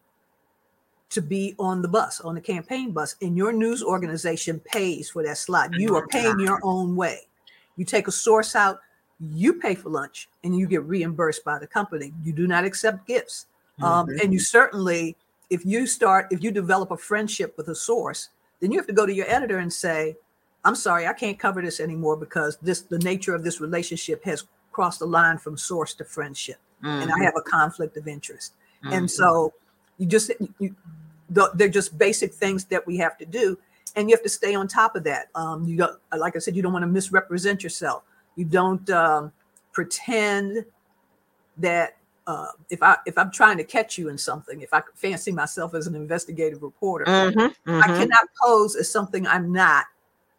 [1.10, 5.24] to be on the bus, on the campaign bus, and your news organization pays for
[5.24, 5.70] that slot.
[5.74, 7.28] You are paying your own way.
[7.78, 8.80] You take a source out,
[9.20, 12.14] you pay for lunch, and you get reimbursed by the company.
[12.24, 13.46] You do not accept gifts.
[13.82, 14.20] Um, mm-hmm.
[14.22, 15.18] and you certainly
[15.50, 18.94] if you start if you develop a friendship with a source then you have to
[18.94, 20.16] go to your editor and say
[20.64, 24.46] i'm sorry i can't cover this anymore because this the nature of this relationship has
[24.72, 27.02] crossed the line from source to friendship mm-hmm.
[27.02, 27.24] and i mm-hmm.
[27.24, 28.94] have a conflict of interest mm-hmm.
[28.94, 29.54] and so
[29.98, 30.76] you just you,
[31.30, 33.58] they're just basic things that we have to do
[33.96, 36.56] and you have to stay on top of that um, you don't like i said
[36.56, 38.04] you don't want to misrepresent yourself
[38.36, 39.32] you don't um,
[39.72, 40.66] pretend
[41.58, 41.96] that
[42.28, 45.76] uh, if I if I'm trying to catch you in something, if I fancy myself
[45.76, 47.84] as an investigative reporter, mm-hmm, mm-hmm.
[47.84, 49.86] I cannot pose as something I'm not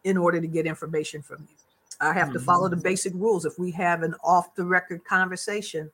[0.03, 1.55] in order to get information from you.
[2.01, 2.33] I have mm-hmm.
[2.33, 2.83] to follow the mm-hmm.
[2.83, 3.45] basic rules.
[3.45, 5.89] If we have an off the record conversation,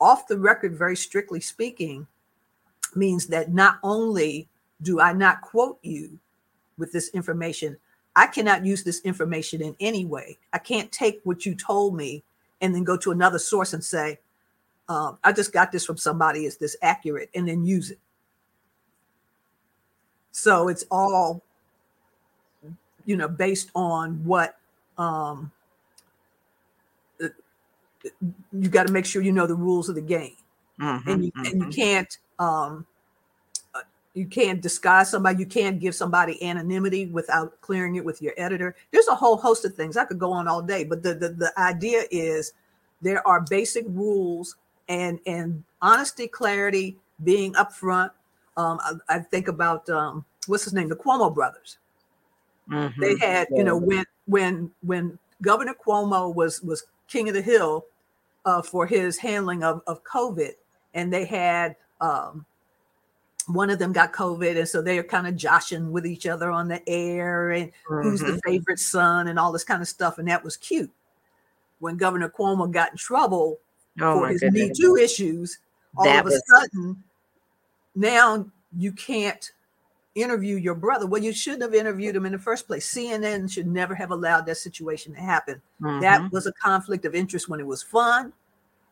[0.00, 2.06] off the record, very strictly speaking,
[2.96, 4.48] means that not only
[4.82, 6.18] do I not quote you
[6.78, 7.76] with this information,
[8.16, 10.38] I cannot use this information in any way.
[10.52, 12.22] I can't take what you told me
[12.60, 14.18] and then go to another source and say,
[14.88, 16.44] um, I just got this from somebody.
[16.44, 17.30] Is this accurate?
[17.34, 17.98] And then use it.
[20.30, 21.42] So it's all,
[23.04, 24.56] you know, based on what
[24.98, 25.52] um,
[28.52, 30.36] you got to make sure you know the rules of the game,
[30.80, 31.46] mm-hmm, and you mm-hmm.
[31.46, 32.86] and you can't um,
[33.74, 33.80] uh,
[34.14, 35.38] you can't disguise somebody.
[35.38, 38.74] You can't give somebody anonymity without clearing it with your editor.
[38.90, 41.28] There's a whole host of things I could go on all day, but the the,
[41.30, 42.52] the idea is
[43.02, 44.56] there are basic rules
[44.88, 48.10] and and honesty, clarity, being upfront.
[48.56, 51.78] Um, I, I think about um, what's his name, the Cuomo brothers.
[52.70, 53.00] Mm-hmm.
[53.00, 57.86] They had, you know, when when when Governor Cuomo was was king of the hill
[58.44, 60.52] uh, for his handling of of COVID,
[60.94, 62.46] and they had um,
[63.46, 66.68] one of them got COVID, and so they're kind of joshing with each other on
[66.68, 68.08] the air and mm-hmm.
[68.08, 68.50] who's the mm-hmm.
[68.50, 70.90] favorite son and all this kind of stuff, and that was cute.
[71.80, 73.58] When Governor Cuomo got in trouble
[74.00, 74.68] oh for his goodness.
[74.68, 75.58] Me Too issues,
[75.96, 76.42] all that of a was...
[76.46, 77.02] sudden,
[77.94, 79.52] now you can't
[80.14, 81.06] interview your brother.
[81.06, 82.92] Well, you shouldn't have interviewed him in the first place.
[82.92, 85.60] CNN should never have allowed that situation to happen.
[85.82, 86.00] Mm-hmm.
[86.00, 88.32] That was a conflict of interest when it was fun,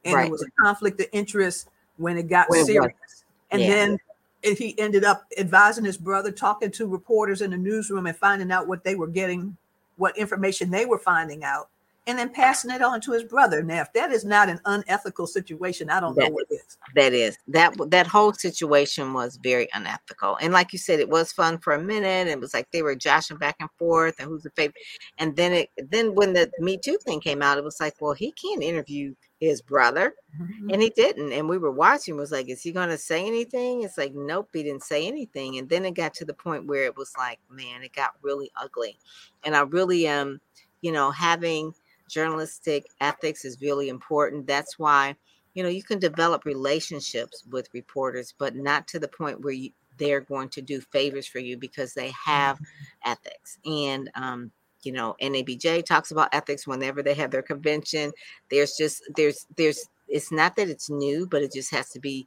[0.05, 0.27] and right.
[0.27, 2.93] it was a conflict of interest when it got when serious.
[2.93, 3.69] It and yeah.
[3.69, 3.99] then
[4.43, 8.67] he ended up advising his brother, talking to reporters in the newsroom, and finding out
[8.67, 9.57] what they were getting,
[9.97, 11.69] what information they were finding out
[12.07, 13.63] and then passing it on to his brother.
[13.63, 16.77] Now, if that is not an unethical situation, I don't that know what is.
[16.97, 20.37] That is that that whole situation was very unethical.
[20.41, 22.27] And like you said, it was fun for a minute.
[22.27, 24.77] It was like they were joshing back and forth, and who's the favorite.
[25.19, 28.15] And then it then when the Me Too thing came out, it was like, well,
[28.15, 30.71] he can't interview his brother, mm-hmm.
[30.71, 31.33] and he didn't.
[31.33, 32.17] And we were watching.
[32.17, 33.83] Was like, is he going to say anything?
[33.83, 35.59] It's like, nope, he didn't say anything.
[35.59, 38.53] And then it got to the point where it was like, man, it got really
[38.57, 38.99] ugly.
[39.45, 40.41] And I really am, um,
[40.81, 41.75] you know, having
[42.09, 44.47] journalistic ethics is really important.
[44.47, 45.17] That's why,
[45.55, 49.71] you know, you can develop relationships with reporters, but not to the point where you,
[49.99, 53.11] they're going to do favors for you because they have mm-hmm.
[53.11, 53.59] ethics.
[53.65, 54.53] And, um,
[54.85, 58.13] you know, NABJ talks about ethics whenever they have their convention.
[58.51, 62.27] There's just, there's, there's, it's not that it's new, but it just has to be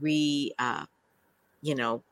[0.00, 0.84] re, uh,
[1.62, 2.02] you know,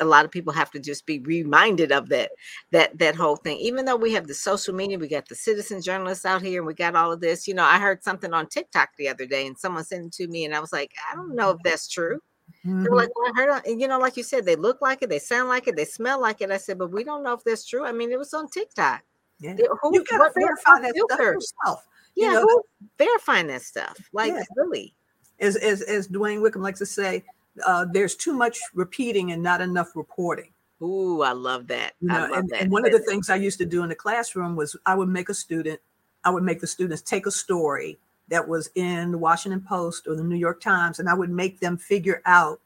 [0.00, 2.32] a lot of people have to just be reminded of that
[2.70, 3.58] that that whole thing.
[3.58, 6.66] Even though we have the social media we got the citizen journalists out here and
[6.66, 9.46] we got all of this you know i heard something on tiktok the other day
[9.46, 11.88] and someone sent it to me and i was like i don't know if that's
[11.88, 12.20] true.
[12.64, 12.82] Mm-hmm.
[12.82, 15.10] they were like well, i heard you know like you said they look like it
[15.10, 16.50] they sound like it they smell like it.
[16.50, 17.84] I said but we don't know if that's true.
[17.84, 19.02] I mean it was on tiktok
[19.40, 19.54] yeah.
[19.82, 22.62] who, you gotta verify that stuff yourself yeah you know,
[22.98, 24.42] verifying that stuff like yeah.
[24.56, 24.92] really
[25.40, 27.22] as, as as DeWayne Wickham likes to say
[27.66, 30.50] uh, there's too much repeating and not enough reporting.
[30.82, 31.94] Ooh, I love that.
[32.00, 32.62] You I know, love and, that.
[32.62, 35.08] and one of the things I used to do in the classroom was I would
[35.08, 35.80] make a student,
[36.24, 40.14] I would make the students take a story that was in the Washington Post or
[40.14, 42.60] the New York Times, and I would make them figure out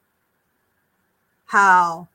[1.47, 2.09] how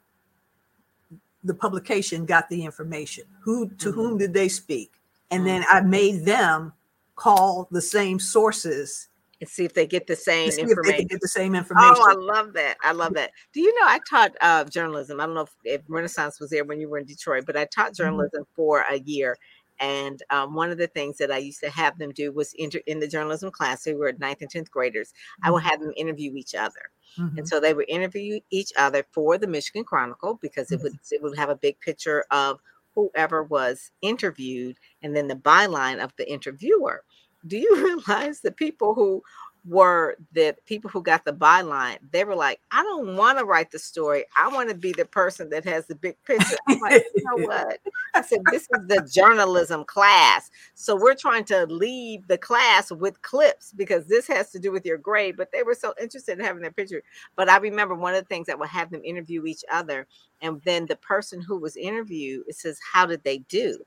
[1.48, 3.24] the publication got the information.
[3.41, 3.93] Who to Mm-hmm.
[3.93, 4.91] whom did they speak?
[5.32, 6.74] And then I made them
[7.16, 9.10] call the same sources
[9.41, 11.08] and see if they get the same see if they information.
[11.10, 11.95] get the same information.
[11.95, 12.78] Oh, I love that.
[12.84, 13.32] I love that.
[13.54, 15.20] Do you know I taught uh, journalism?
[15.20, 17.66] I don't know if, if Renaissance was there when you were in Detroit, but I
[17.66, 18.26] taught Mm-hmm.
[18.26, 19.38] journalism for a year.
[19.80, 22.80] And um, one of the things that I used to have them do was enter
[22.88, 23.84] in the journalism class.
[23.84, 25.14] They were ninth and 10th graders.
[25.44, 26.90] I would have them interview each other.
[27.18, 27.38] Mhm.
[27.40, 31.22] And so they would interview each other for the Michigan Chronicle because it would it
[31.22, 32.60] would have a big picture of
[32.96, 37.04] whoever was interviewed and then the byline of the interviewer.
[37.46, 37.76] Do you
[38.08, 39.24] realize the people who
[39.68, 41.97] were the people who got the byline?
[42.11, 44.26] They were like, I don't want to write the story.
[44.38, 46.55] I want to be the person that has the big picture.
[46.68, 47.80] I'm like, you know what?
[48.13, 50.49] I said, this is the journalism class.
[50.74, 54.86] So we're trying to leave the class with clips because this has to do with
[54.86, 55.36] your grade.
[55.36, 57.03] But they were so interested in having their picture.
[57.36, 60.07] But I remember one of the things that would have them interview each other.
[60.41, 63.84] And then the person who was interviewed, it says, How did they do?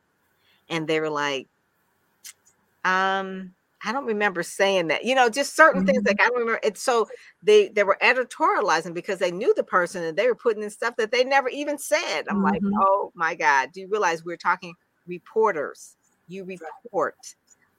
[0.68, 1.48] And they were like,
[2.84, 3.54] um,
[3.84, 5.04] I don't remember saying that.
[5.04, 6.08] You know, just certain things Mhm.
[6.08, 6.60] like I don't remember.
[6.62, 7.08] It's so
[7.42, 10.96] they they were editorializing because they knew the person and they were putting in stuff
[10.96, 12.24] that they never even said.
[12.28, 12.72] I'm like, Mhm.
[12.78, 13.72] oh my God.
[13.72, 14.74] Do you realize we're talking
[15.06, 15.96] reporters?
[16.28, 17.16] You report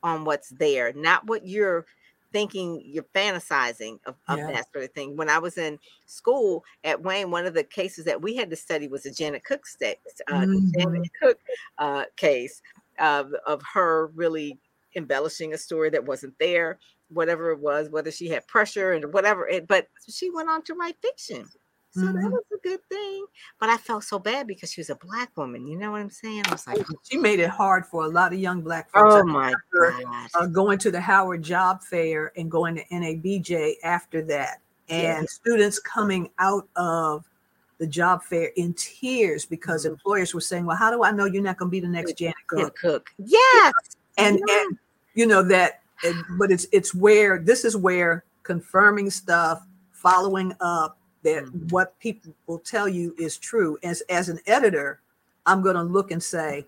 [0.03, 1.85] on what's there, not what you're
[2.33, 4.51] thinking you're fantasizing of, of Yeah.
[4.53, 5.17] that sort of thing.
[5.17, 8.55] When I was in school at Wayne, one of the cases that we had to
[8.55, 9.93] study was the Janet Cooke uh,
[10.31, 10.71] Mhm.
[10.73, 11.39] Janet Cooke
[11.77, 12.61] uh, case
[12.99, 14.57] of, of her really
[14.95, 16.79] embellishing a story that wasn't there,
[17.09, 20.73] whatever it was, whether she had pressure and whatever it, but she went on to
[20.73, 21.45] write fiction.
[21.93, 22.31] So that Mhm.
[22.31, 23.25] was a good thing.
[23.59, 25.67] But I felt so bad because she was a black woman.
[25.67, 26.43] You know what I'm saying?
[26.47, 29.13] I was like, She made it hard for a lot of young black folks.
[29.13, 30.29] oh my God.
[30.35, 35.17] uh, going to the Howard Job Fair and going to NABJ after that, Yeah.
[35.17, 37.25] and students coming out of
[37.77, 39.89] the job fair in tears because Mhm.
[39.89, 42.13] employers were saying, "Well, how do I know you're not going to be the next
[42.13, 43.09] Janet Janet Cooke?" Cooke.
[43.17, 43.73] Yes.
[44.17, 44.63] And Yeah.
[44.65, 44.77] and
[45.13, 45.81] you know that,
[46.37, 51.71] but it's it's where this is where confirming stuff, following up that Mhm.
[51.71, 53.77] what people will tell you is true.
[53.83, 54.99] As as an editor,
[55.45, 56.65] I'm going to look and say,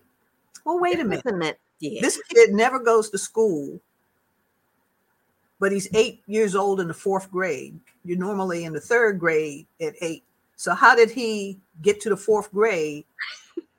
[0.64, 2.00] "Well, wait a minute." Yeah.
[2.00, 3.80] This kid never goes to school,
[5.58, 7.78] but he's eight years old in the fourth grade.
[8.04, 10.24] You're normally in the third grade at eight.
[10.56, 13.04] So how did he get to the fourth grade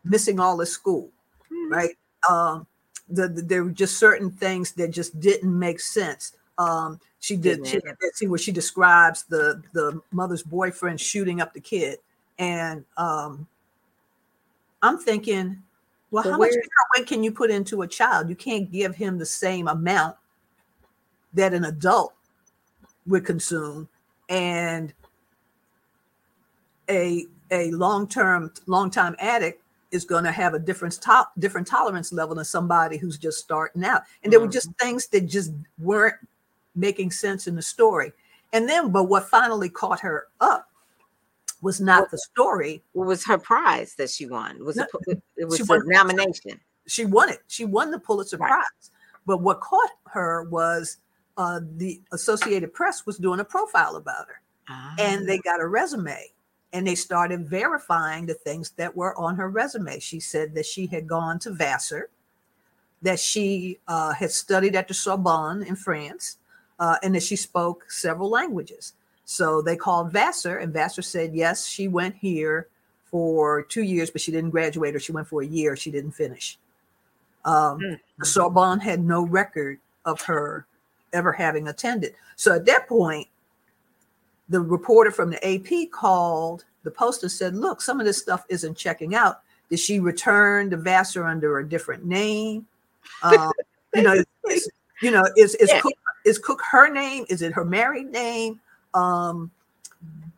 [0.03, 1.09] missing all his school?
[1.49, 1.72] Mhm.
[1.72, 1.97] Right.
[2.30, 2.68] Um,
[3.09, 6.33] the, the- there were just certain things that just didn't make sense.
[6.57, 7.97] Um, she did Didn't she, up.
[8.01, 11.99] let's see where she describes the the mother's boyfriend shooting up the kid.
[12.39, 13.47] And um,
[14.81, 15.61] I'm thinking,
[16.11, 16.63] well, how much where-
[16.95, 18.29] heroin can you put into a child?
[18.29, 20.15] You can't give him the same amount
[21.33, 22.13] that an adult
[23.07, 23.89] would consume.
[24.29, 24.93] And
[26.89, 29.61] a a long-term, long-time addict
[29.95, 33.83] is going to have a different top different tolerance level than somebody who's just starting
[33.83, 34.03] out.
[34.23, 36.15] And there were just things that just weren't
[36.75, 38.11] making sense in the story.
[38.53, 40.69] And then, but what finally caught her up
[41.61, 42.83] was not the story.
[42.93, 44.63] What was her prize that she won?
[44.63, 46.59] Was No, it, it was a nomination?
[46.87, 47.39] She won it.
[47.47, 48.49] She won the Pulitzer Right.
[48.49, 48.91] Prize.
[49.25, 50.97] But what caught her was
[51.37, 54.41] uh, the Associated Press was doing a profile about her,
[54.99, 56.31] and they got a resume,
[56.76, 59.97] and they started verifying the things that were on her resume.
[59.99, 62.09] She said that she had gone to Vassar,
[63.01, 66.38] that she uh, had studied at the Sorbonne in France,
[66.78, 68.91] uh, and that she spoke several languages.
[69.23, 72.67] So they called Vassar, and Vassar said, yes, she went here
[73.05, 76.11] for two years, but she didn't graduate, or she went for a year, she didn't
[76.11, 76.59] finish.
[77.45, 77.99] Um, Mm.
[78.19, 80.67] The Sorbonne had no record of her
[81.13, 82.15] ever having attended.
[82.36, 83.30] So at that point,
[84.49, 88.45] the reporter from the AP called the Post and said, "Look, some of this stuff
[88.49, 89.41] isn't checking out.
[89.69, 92.67] Did she return the Vassar under a different name?
[93.21, 93.51] Um,
[93.93, 94.67] you know, is,
[95.01, 95.79] you know, is is Yeah.
[95.81, 95.93] Cooke,
[96.25, 97.25] is Cooke her name?
[97.29, 98.59] Is it her married name?
[98.95, 99.51] Um,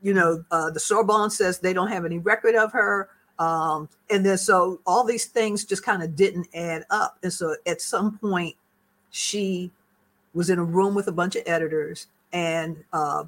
[0.01, 4.25] you know, uh, the Sorbonne says they don't have any record of her." Um, and
[4.25, 7.17] then so all these things just kind of didn't add up.
[7.23, 8.55] And so at some point,
[9.11, 9.71] she
[10.33, 13.23] was in a room with a bunch of editors, and uh,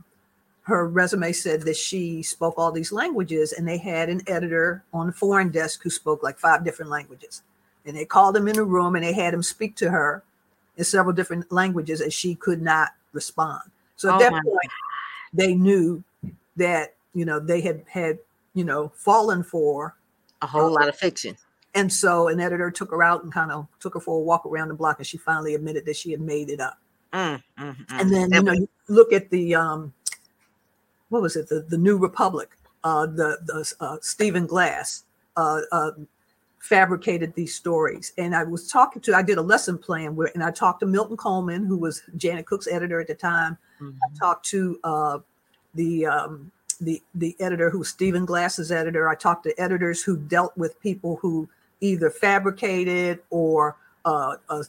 [0.70, 5.08] her resume said that she spoke all these languages, and they had an editor on
[5.08, 7.42] the foreign desk who spoke like five different languages.
[7.86, 10.24] And they called him in a room and they had him speak to her
[10.78, 13.62] in several different languages, and she could not respond.
[13.96, 14.72] So at Oh that point,
[15.34, 16.04] they knew
[16.56, 18.20] that you know they had had
[18.54, 19.96] you know fallen for
[20.42, 21.38] a whole lot of fiction.
[21.76, 24.46] And so an editor took her out and kind of took her for a walk
[24.46, 26.78] around the block, and she finally admitted that she had made it up.
[27.14, 27.86] Mm, mm, mm.
[27.90, 29.94] And then you know you look at the um,
[31.10, 32.50] what was it the the New Republic,
[32.84, 35.04] uh, the the uh, Stephen Glass
[35.36, 35.92] uh, uh,
[36.60, 40.44] fabricated these stories, and I was talking to I did a lesson plan where, and
[40.44, 43.58] I talked to Milton Coleman, who was Janet Cooke's editor at the time.
[43.82, 43.96] Mhm.
[44.04, 45.20] I talked to uh,
[45.74, 46.52] the um,
[46.82, 49.10] the the editor who was Stephen Glass's editor.
[49.10, 51.50] I talked to editors who dealt with people who
[51.82, 54.64] either fabricated or uh, uh,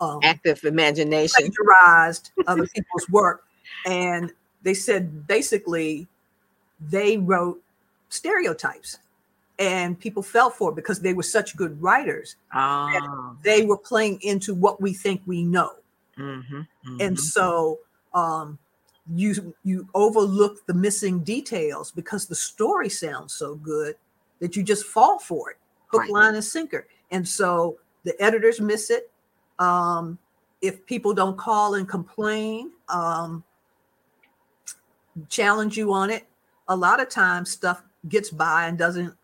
[0.00, 1.50] um, active imagination.
[1.50, 3.44] plagiarized other people's work,
[3.86, 4.32] and
[4.62, 6.08] they said basically
[6.80, 7.62] they wrote
[8.08, 8.98] stereotypes,
[9.58, 12.36] and people fell for it because they were such good writers.
[12.54, 15.72] Oh, They were playing into what we think we know
[16.16, 16.66] mhm,
[17.00, 17.18] and mhm.
[17.18, 17.78] so
[18.14, 18.58] um
[19.14, 23.96] you you overlook the missing details because the story sounds so good
[24.38, 25.56] that you just fall for it
[25.88, 26.10] hook Right.
[26.10, 29.10] line and sinker and so the editors miss it
[29.58, 30.18] um
[30.60, 33.42] if people don't call and complain um
[35.28, 36.24] challenge you on it
[36.68, 39.14] a lot of times stuff gets by and doesn't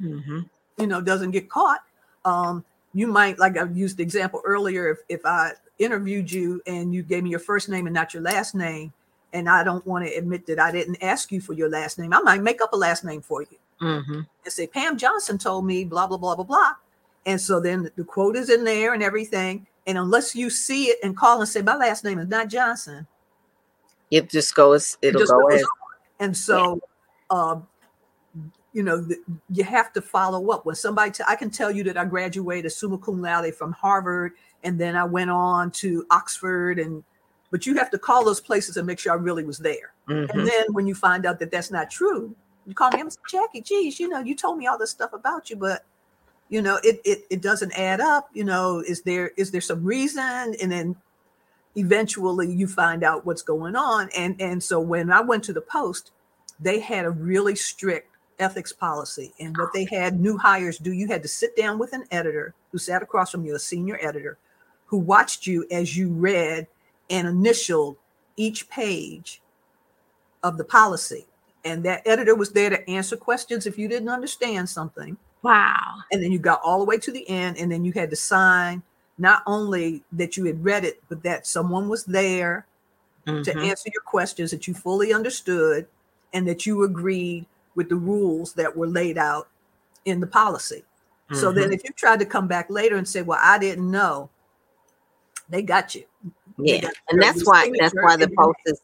[0.00, 0.48] Mhm.
[0.76, 1.80] you know doesn't get caught
[2.24, 6.94] um you might like i used the example earlier if, if i interviewed you and
[6.94, 8.92] you gave me your first name and not your last name
[9.32, 12.12] and i don't want to admit that i didn't ask you for your last name
[12.12, 14.26] i might make up a last name for you Mhm.
[14.44, 16.72] and say pam johnson told me blah blah blah blah blah
[17.26, 20.98] and so then the quote is in there and everything and unless you see it
[21.02, 23.06] and call and say my last name is not johnson
[24.10, 24.96] It just goes.
[25.02, 25.66] it It'll just go goes in.
[26.20, 26.80] And so,
[27.30, 27.66] um,
[28.72, 30.66] you know, th- you have to follow up.
[30.66, 34.32] When somebody, t- I can tell you that I graduated summa cum laude from Harvard,
[34.64, 37.04] and then I went on to Oxford, and
[37.50, 39.92] but you have to call those places and make sure I really was there.
[40.08, 40.30] Mhm.
[40.30, 42.34] And then when you find out that that's not true,
[42.66, 43.00] you call me.
[43.00, 45.84] I'm Jackie, geez, you know, you told me all this stuff about you, but
[46.50, 48.28] you know, it it it doesn't add up.
[48.32, 50.54] You know, is there is there some reason?
[50.60, 50.96] And then
[51.78, 54.10] eventually you find out what's going on.
[54.16, 56.10] And and so when I went to the post,
[56.60, 59.32] they had a really strict ethics policy.
[59.40, 62.54] And what they had new hires do, you had to sit down with an editor
[62.70, 64.38] who sat across from you, a senior editor,
[64.86, 66.66] who watched you as you read
[67.10, 67.96] and initialed
[68.36, 69.40] each page
[70.42, 71.26] of the policy.
[71.64, 75.16] And that editor was there to answer questions if you didn't understand something.
[75.42, 75.96] Wow.
[76.12, 78.16] And then you got all the way to the end, and then you had to
[78.16, 78.82] sign
[79.18, 82.66] not only that you had read it, but that someone was there
[83.42, 83.64] to Mhm.
[83.64, 85.86] answer your questions, that you fully understood,
[86.32, 89.48] and that you agreed with the rules that were laid out
[90.04, 90.84] in the policy.
[91.32, 91.74] So then, Mhm.
[91.74, 94.30] if you tried to come back later and say, "Well, I didn't know,"
[95.48, 96.04] they got you.
[96.58, 98.80] yeah, got and that's why that's why the post is,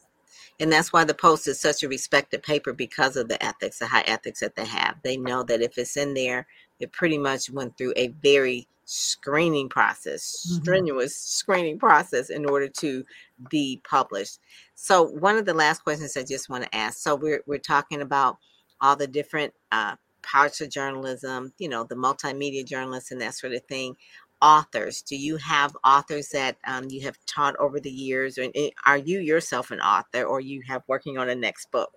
[0.59, 3.87] and that's why the post is such a respected paper because of the ethics, the
[3.87, 4.97] high ethics that they have.
[5.03, 6.47] They know that if it's in there,
[6.79, 10.61] it pretty much went through a very screening process, Mhm.
[10.61, 13.03] strenuous screening process in order to
[13.49, 14.39] be published.
[14.75, 16.99] So one of the last questions I just want to ask.
[16.99, 18.37] So we're we're talking about
[18.81, 23.53] all the different uh, parts of journalism, you know, the multimedia journalists and that sort
[23.53, 23.95] of thing.
[24.41, 28.51] Authors, do you have authors that um, you have taught over the years, or
[28.85, 31.91] are you yourself an author, or you have working on a next book?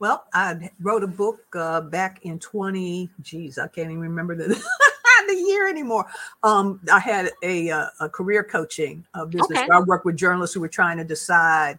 [0.00, 3.10] Well, I wrote a book uh, back in 20.
[3.20, 4.46] Geez, I can't even remember the,
[5.28, 6.06] the year anymore.
[6.42, 9.66] Um, I had a, uh, a career coaching uh, business Okay.
[9.66, 11.78] where I worked with journalists who were trying to decide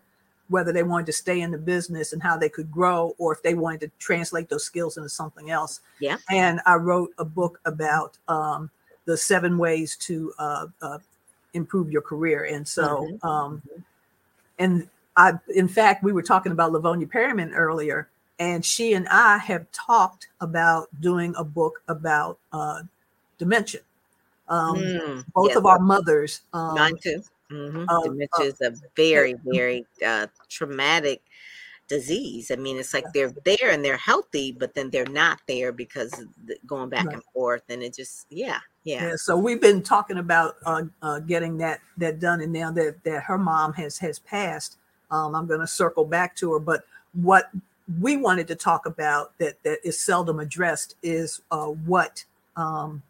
[0.50, 3.42] whether they wanted to stay in the business and how they could grow, or if
[3.42, 5.80] they wanted to translate those skills into something else.
[6.00, 6.18] Yeah.
[6.30, 8.70] And I wrote a book about um,
[9.06, 11.00] the seven ways to uh, uh,
[11.56, 12.46] improve your career.
[12.46, 13.24] And so, Mhm.
[13.24, 13.62] um,
[14.60, 18.10] and I, in fact, we were talking about Livonia Perryman earlier,
[18.42, 22.82] and she and I have talked about doing a book about uh,
[23.38, 23.82] dementia.
[24.50, 27.22] Um, Mm, both yes, of our mothers, um, mine too.
[27.50, 31.22] hmm uh, Dementia is a very, very uh, traumatic
[31.88, 32.50] disease.
[32.50, 36.26] I mean, it's like they're there and they're healthy, but then they're not there because
[36.66, 37.14] going back Right.
[37.14, 39.06] and forth, and it just, yeah, yeah.
[39.06, 43.04] Yeah, so we've been talking about uh, uh, getting that that done, and now that
[43.04, 44.78] that her mom has has passed,
[45.12, 46.60] um, I'm going to circle back to her.
[46.60, 47.52] But what
[48.00, 52.24] we wanted to talk about that that is seldom addressed is uh, what
[52.56, 53.02] um,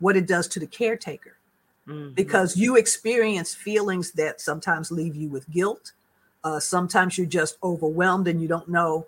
[0.00, 1.36] what it does to the caretaker,
[1.86, 2.14] Mhm.
[2.14, 5.92] because you experience feelings that sometimes leave you with guilt.
[6.44, 9.06] Uh, sometimes you're just overwhelmed and you don't know.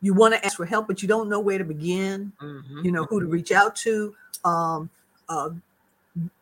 [0.00, 2.84] You want to ask for help, but you don't know where to begin Mhm.
[2.84, 4.14] you know who to reach out to
[4.44, 4.90] um
[5.28, 5.50] uh,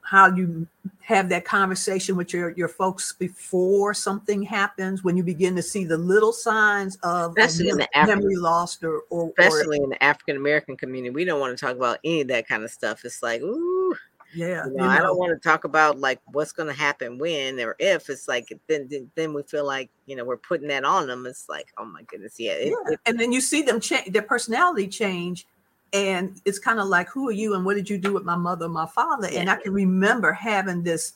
[0.03, 0.66] how you
[1.03, 5.85] have that conversation with your, your folks before something happens when you begin to see
[5.85, 9.91] the little signs of, especially in the African, memory lost or, or especially or, in
[9.91, 11.11] the African American community.
[11.11, 13.05] We don't want to talk about any of that kind of stuff.
[13.05, 13.95] It's like, ooh,
[14.35, 17.61] yeah, you know, I don't want to talk about like what's going to happen when
[17.61, 18.09] or if.
[18.09, 21.27] It's like then, then then we feel like you know we're putting that on them.
[21.27, 22.53] It's like, oh my goodness, yeah.
[22.53, 22.93] It, yeah.
[22.95, 25.47] It, and then you see them change their personality change
[25.93, 28.36] and it's kind of like who are you and what did you do with my
[28.36, 29.41] mother and my father yeah.
[29.41, 31.14] and i can remember having this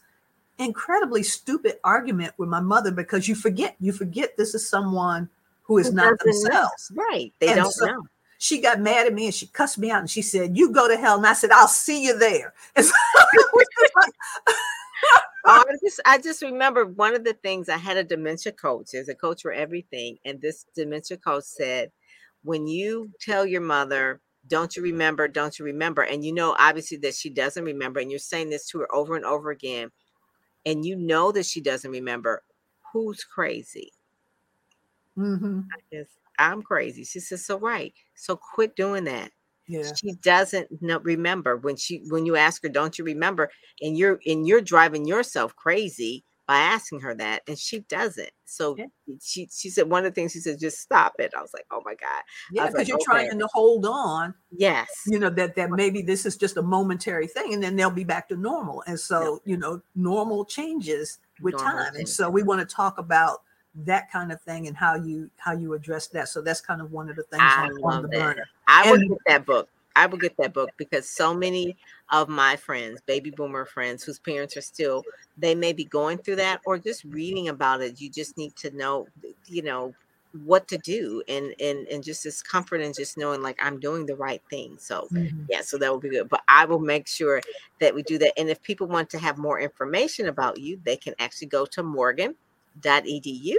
[0.59, 5.29] incredibly stupid argument with my mother because you forget you forget this is someone
[5.63, 7.05] who is who not themselves know.
[7.05, 8.03] right they and don't so know
[8.39, 10.89] she got mad at me and she cussed me out and she said you go
[10.89, 12.93] to hell and i said i'll see you there so
[15.45, 18.89] oh, I just I just remember one of the things I had a dementia coach.
[18.93, 21.91] There's a coach for everything, and this dementia coach said,
[22.43, 25.29] when you tell your mother don't you remember?
[25.29, 26.03] Don't you remember?
[26.03, 28.01] And you know, obviously, that she doesn't remember.
[28.01, 29.91] And you're saying this to her over and over again.
[30.67, 32.43] And you know that she doesn't remember.
[32.93, 33.93] Who's crazy?
[35.19, 35.61] Mm-hmm.
[35.73, 36.07] I guess
[36.39, 37.05] I'm crazy.
[37.05, 37.93] She says, so right.
[38.15, 39.31] So quit doing that.
[39.67, 39.91] Yeah.
[39.95, 43.51] She doesn't know, remember when she when you ask her, don't you remember?
[43.81, 48.75] And you're and you're driving yourself crazy by asking her that and she doesn't so
[48.77, 48.85] yeah.
[49.23, 51.65] she she said one of the things she said just stop it i was like
[51.71, 52.23] oh my god
[52.53, 53.05] yeah because like, you're okay.
[53.05, 57.27] trying to hold on yes you know that that maybe this is just a momentary
[57.27, 59.53] thing and then they'll be back to normal and so yeah.
[59.53, 61.99] you know normal changes with normal time changes.
[61.99, 63.43] and so we want to talk about
[63.75, 66.93] that kind of thing and how you how you address that so that's kind of
[66.93, 68.21] one of the things I on, on the that.
[68.21, 71.77] burner i would get that book I will get that book because so many
[72.11, 75.05] of my friends, baby boomer friends whose parents are still,
[75.39, 78.01] they may be going through that or just reading about it.
[78.01, 79.07] You just need to know,
[79.47, 79.95] you know,
[80.43, 84.05] what to do and and and just this comfort and just knowing like I'm doing
[84.05, 84.77] the right thing.
[84.81, 85.45] So mm-hmm.
[85.49, 86.29] yeah, so that will be good.
[86.29, 87.41] But I will make sure
[87.81, 88.33] that we do that.
[88.37, 91.83] And if people want to have more information about you, they can actually go to
[91.85, 93.55] morgan.edu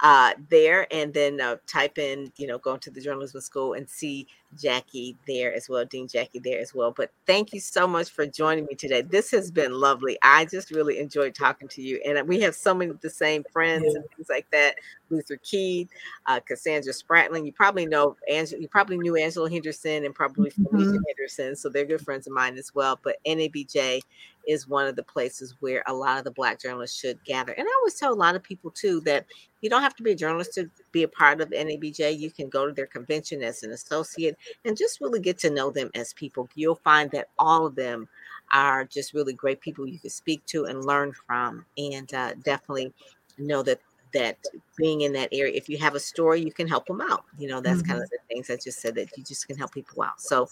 [0.00, 3.88] uh, there and then uh, type in, you know, go into the journalism school and
[3.88, 4.26] see
[4.58, 6.90] Jackie there as well, Dean Jackie there as well.
[6.90, 9.02] But thank you so much for joining me today.
[9.02, 10.18] This has been lovely.
[10.22, 12.00] I just really enjoyed talking to you.
[12.04, 14.00] And we have so many of the same friends yeah.
[14.00, 14.76] and things like that.
[15.10, 15.88] Luther Keith,
[16.26, 17.44] uh, Cassandra Spratling.
[17.46, 20.96] You probably know Angela, you probably knew Angela Henderson and probably Felicia mm-hmm.
[21.06, 21.56] Henderson.
[21.56, 22.98] So they're good friends of mine as well.
[23.02, 24.00] But NABJ
[24.48, 27.52] is one of the places where a lot of the black journalists should gather.
[27.52, 29.26] And I always tell a lot of people too that
[29.60, 32.18] you don't have to be a journalist to be a part of NABJ.
[32.18, 35.70] You can go to their convention as an associate and just really get to know
[35.70, 36.48] them as people.
[36.54, 38.08] You'll find that all of them
[38.52, 42.92] are just really great people you can speak to and learn from, and uh, definitely
[43.38, 43.80] know that
[44.12, 44.38] that
[44.76, 47.24] being in that area, if you have a story, you can help them out.
[47.38, 47.92] You know, that's mm-hmm.
[47.92, 50.20] kind of the things I just said that you just can help people out.
[50.20, 50.48] So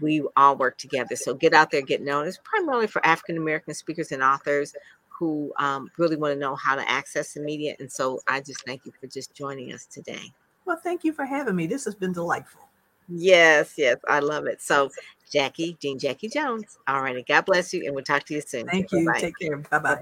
[0.00, 1.16] we all work together.
[1.16, 2.26] So get out there, get known.
[2.26, 4.74] It's primarily for African American speakers and authors
[5.08, 7.74] who um, really want to know how to access the media.
[7.80, 10.32] And so I just thank you for just joining us today.
[10.64, 11.66] Well, thank you for having me.
[11.66, 12.67] This has been delightful.
[13.08, 14.60] Yes, yes, I love it.
[14.60, 14.90] So,
[15.30, 16.78] Jackie, Dean Jackie Jones.
[16.86, 17.22] All righty.
[17.22, 17.84] God bless you.
[17.84, 18.66] And we'll talk to you soon.
[18.66, 19.06] Thank you.
[19.06, 19.20] Bye-bye.
[19.20, 19.56] Take care.
[19.56, 19.98] Bye bye.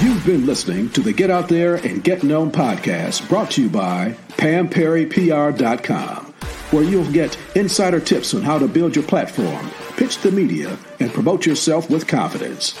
[0.00, 3.68] You've been listening to the Get Out There and Get Known podcast brought to you
[3.68, 6.26] by PamPerryPR.com,
[6.70, 11.12] where you'll get insider tips on how to build your platform, pitch the media, and
[11.12, 12.80] promote yourself with confidence.